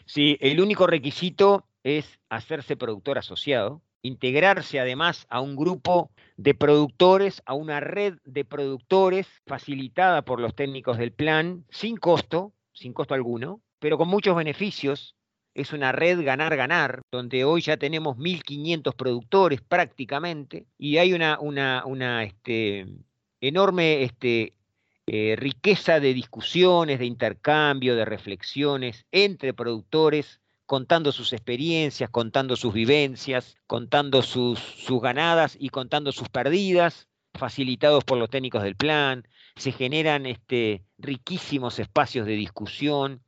Sí, 0.07 0.37
el 0.39 0.61
único 0.61 0.87
requisito 0.87 1.67
es 1.83 2.19
hacerse 2.29 2.77
productor 2.77 3.17
asociado, 3.17 3.81
integrarse 4.01 4.79
además 4.79 5.27
a 5.29 5.41
un 5.41 5.57
grupo 5.57 6.11
de 6.37 6.53
productores, 6.53 7.43
a 7.45 7.53
una 7.53 7.81
red 7.81 8.15
de 8.23 8.45
productores 8.45 9.27
facilitada 9.45 10.23
por 10.23 10.39
los 10.39 10.55
técnicos 10.55 10.97
del 10.97 11.11
plan, 11.11 11.65
sin 11.69 11.97
costo, 11.97 12.53
sin 12.71 12.93
costo 12.93 13.15
alguno, 13.15 13.61
pero 13.79 13.97
con 13.97 14.07
muchos 14.07 14.35
beneficios. 14.35 15.13
Es 15.53 15.73
una 15.73 15.91
red 15.91 16.23
ganar-ganar, 16.23 17.01
donde 17.11 17.43
hoy 17.43 17.61
ya 17.61 17.77
tenemos 17.77 18.15
1.500 18.17 18.95
productores 18.95 19.59
prácticamente, 19.59 20.67
y 20.77 20.97
hay 20.97 21.13
una, 21.13 21.39
una, 21.39 21.83
una 21.85 22.23
este, 22.23 22.85
enorme 23.41 24.03
este, 24.03 24.53
eh, 25.09 25.37
riqueza 25.37 26.01
de 26.01 26.13
discusiones, 26.13 26.99
de 26.99 27.05
intercambio, 27.05 27.95
de 27.95 28.03
reflexiones 28.03 29.05
entre 29.13 29.53
productores, 29.53 30.41
contando 30.65 31.13
sus 31.13 31.31
experiencias, 31.31 32.09
contando 32.09 32.57
sus 32.57 32.73
vivencias, 32.73 33.55
contando 33.67 34.21
sus, 34.21 34.59
ganadas 35.01 35.55
y 35.57 35.69
contando 35.69 36.11
sus 36.11 36.27
perdidas, 36.27 37.07
facilitados 37.33 38.03
por 38.03 38.17
los 38.17 38.29
técnicos 38.29 38.63
del 38.63 38.75
plan. 38.75 39.25
Se 39.55 39.71
generan 39.71 40.25
este, 40.25 40.83
riquísimos 40.97 41.79
espacios 41.79 42.27
de 42.27 42.33
discusión. 42.33 43.21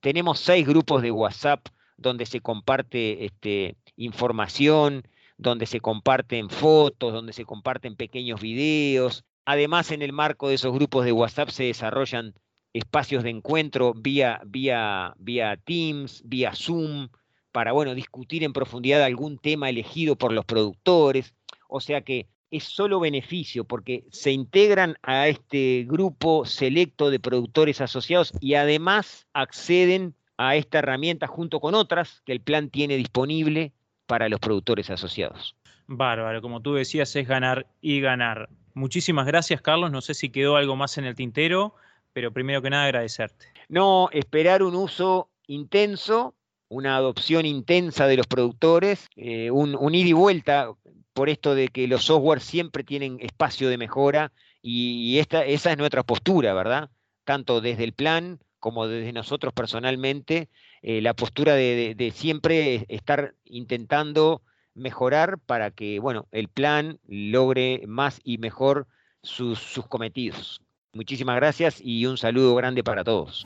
Tenemos 0.00 0.40
seis 0.40 0.66
grupos 0.66 1.02
de 1.02 1.10
WhatsApp 1.10 1.66
donde 1.98 2.24
se 2.24 2.40
comparte 2.40 3.26
este, 3.26 3.76
información, 3.96 5.06
donde 5.36 5.66
se 5.66 5.80
comparten 5.80 6.48
fotos, 6.48 7.12
donde 7.12 7.34
se 7.34 7.44
comparten 7.44 7.94
pequeños 7.94 8.40
videos, 8.40 9.26
Además, 9.46 9.92
en 9.92 10.02
el 10.02 10.12
marco 10.12 10.48
de 10.48 10.56
esos 10.56 10.74
grupos 10.74 11.04
de 11.04 11.12
WhatsApp 11.12 11.50
se 11.50 11.64
desarrollan 11.64 12.34
espacios 12.72 13.22
de 13.22 13.30
encuentro 13.30 13.94
vía, 13.94 14.40
vía, 14.44 15.14
vía 15.18 15.56
Teams, 15.56 16.22
vía 16.24 16.52
Zoom, 16.54 17.08
para 17.52 17.72
bueno, 17.72 17.94
discutir 17.94 18.42
en 18.42 18.52
profundidad 18.52 19.02
algún 19.02 19.38
tema 19.38 19.70
elegido 19.70 20.16
por 20.16 20.32
los 20.32 20.44
productores. 20.44 21.34
O 21.68 21.80
sea 21.80 22.02
que 22.02 22.26
es 22.50 22.64
solo 22.64 23.00
beneficio 23.00 23.64
porque 23.64 24.04
se 24.10 24.32
integran 24.32 24.96
a 25.02 25.28
este 25.28 25.86
grupo 25.88 26.44
selecto 26.44 27.10
de 27.10 27.20
productores 27.20 27.80
asociados 27.80 28.32
y 28.40 28.54
además 28.54 29.26
acceden 29.32 30.14
a 30.36 30.56
esta 30.56 30.80
herramienta 30.80 31.28
junto 31.28 31.60
con 31.60 31.74
otras 31.74 32.20
que 32.26 32.32
el 32.32 32.40
plan 32.40 32.68
tiene 32.68 32.96
disponible 32.96 33.72
para 34.06 34.28
los 34.28 34.40
productores 34.40 34.90
asociados. 34.90 35.56
Bárbaro, 35.86 36.42
como 36.42 36.60
tú 36.62 36.74
decías, 36.74 37.14
es 37.14 37.28
ganar 37.28 37.66
y 37.80 38.00
ganar. 38.00 38.48
Muchísimas 38.76 39.24
gracias, 39.24 39.62
Carlos. 39.62 39.90
No 39.90 40.02
sé 40.02 40.12
si 40.12 40.28
quedó 40.28 40.56
algo 40.56 40.76
más 40.76 40.98
en 40.98 41.06
el 41.06 41.14
tintero, 41.14 41.74
pero 42.12 42.30
primero 42.30 42.60
que 42.60 42.68
nada 42.68 42.84
agradecerte. 42.84 43.46
No, 43.70 44.10
esperar 44.12 44.62
un 44.62 44.74
uso 44.74 45.30
intenso, 45.46 46.34
una 46.68 46.94
adopción 46.94 47.46
intensa 47.46 48.06
de 48.06 48.18
los 48.18 48.26
productores, 48.26 49.06
eh, 49.16 49.50
un, 49.50 49.74
un 49.80 49.94
y 49.94 50.12
vuelta 50.12 50.72
por 51.14 51.30
esto 51.30 51.54
de 51.54 51.68
que 51.68 51.88
los 51.88 52.04
software 52.04 52.42
siempre 52.42 52.84
tienen 52.84 53.16
espacio 53.22 53.70
de 53.70 53.78
mejora 53.78 54.30
y, 54.60 55.20
esta, 55.20 55.46
esa 55.46 55.72
es 55.72 55.78
nuestra 55.78 56.02
postura, 56.02 56.52
¿verdad? 56.52 56.90
Tanto 57.24 57.62
desde 57.62 57.84
el 57.84 57.94
plan 57.94 58.40
como 58.58 58.88
desde 58.88 59.14
nosotros 59.14 59.54
personalmente, 59.54 60.50
eh, 60.82 61.00
la 61.00 61.14
postura 61.14 61.54
de, 61.54 62.12
siempre 62.14 62.84
estar 62.88 63.34
intentando 63.46 64.42
mejorar 64.76 65.38
para 65.38 65.70
que, 65.70 65.98
bueno, 65.98 66.28
el 66.30 66.48
plan 66.48 67.00
logre 67.08 67.82
más 67.86 68.20
y 68.22 68.38
mejor 68.38 68.86
sus, 69.22 69.58
sus 69.58 69.86
cometidos. 69.86 70.60
Muchísimas 70.92 71.36
gracias 71.36 71.80
y 71.82 72.06
un 72.06 72.16
saludo 72.16 72.54
grande 72.54 72.84
para 72.84 73.04
todos. 73.04 73.44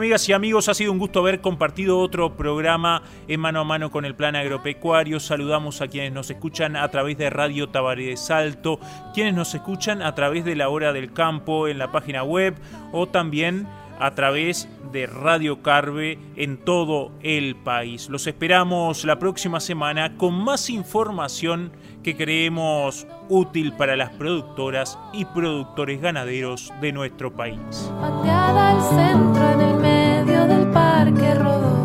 Amigas 0.00 0.26
y 0.30 0.32
amigos, 0.32 0.70
ha 0.70 0.72
sido 0.72 0.92
un 0.92 0.98
gusto 0.98 1.18
haber 1.18 1.42
compartido 1.42 1.98
otro 1.98 2.34
programa 2.34 3.02
en 3.28 3.38
mano 3.38 3.60
a 3.60 3.64
mano 3.64 3.90
con 3.90 4.06
el 4.06 4.14
plan 4.14 4.34
agropecuario. 4.34 5.20
Saludamos 5.20 5.82
a 5.82 5.88
quienes 5.88 6.10
nos 6.10 6.30
escuchan 6.30 6.74
a 6.74 6.88
través 6.88 7.18
de 7.18 7.28
Radio 7.28 7.68
Tabaré 7.68 8.06
de 8.06 8.16
Salto, 8.16 8.80
quienes 9.12 9.34
nos 9.34 9.54
escuchan 9.54 10.00
a 10.00 10.14
través 10.14 10.46
de 10.46 10.56
la 10.56 10.70
hora 10.70 10.94
del 10.94 11.12
campo 11.12 11.68
en 11.68 11.76
la 11.76 11.92
página 11.92 12.22
web 12.22 12.54
o 12.92 13.08
también 13.08 13.68
a 13.98 14.14
través 14.14 14.70
de 14.90 15.06
Radio 15.06 15.60
Carve 15.60 16.18
en 16.34 16.56
todo 16.56 17.12
el 17.22 17.54
país. 17.56 18.08
Los 18.08 18.26
esperamos 18.26 19.04
la 19.04 19.18
próxima 19.18 19.60
semana 19.60 20.16
con 20.16 20.32
más 20.32 20.70
información 20.70 21.72
que 22.02 22.16
creemos 22.16 23.06
útil 23.28 23.72
para 23.72 23.96
las 23.96 24.10
productoras 24.10 24.98
y 25.12 25.24
productores 25.24 26.00
ganaderos 26.00 26.72
de 26.80 26.92
nuestro 26.92 27.32
país. 27.32 27.58
al 28.00 28.82
centro 28.82 29.50
en 29.50 29.60
el 29.60 29.76
medio 29.76 30.46
del 30.46 30.66
parque 30.68 31.34
rodó. 31.34 31.76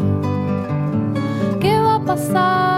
¿Qué 1.59 1.77
va 1.77 1.95
a 1.95 2.05
pasar? 2.05 2.75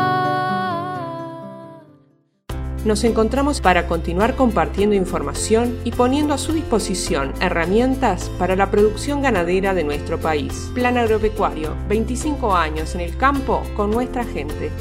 Nos 2.85 3.03
encontramos 3.03 3.59
para 3.59 3.85
continuar 3.85 4.35
compartiendo 4.35 4.95
información 4.95 5.77
y 5.83 5.91
poniendo 5.91 6.33
a 6.33 6.37
su 6.37 6.53
disposición 6.53 7.33
herramientas 7.41 8.31
para 8.39 8.55
la 8.55 8.71
producción 8.71 9.21
ganadera 9.21 9.73
de 9.73 9.83
nuestro 9.83 10.19
país. 10.19 10.71
Plan 10.73 10.97
Agropecuario, 10.97 11.75
25 11.89 12.55
años 12.55 12.95
en 12.95 13.01
el 13.01 13.17
campo 13.17 13.61
con 13.75 13.91
nuestra 13.91 14.23
gente. 14.23 14.71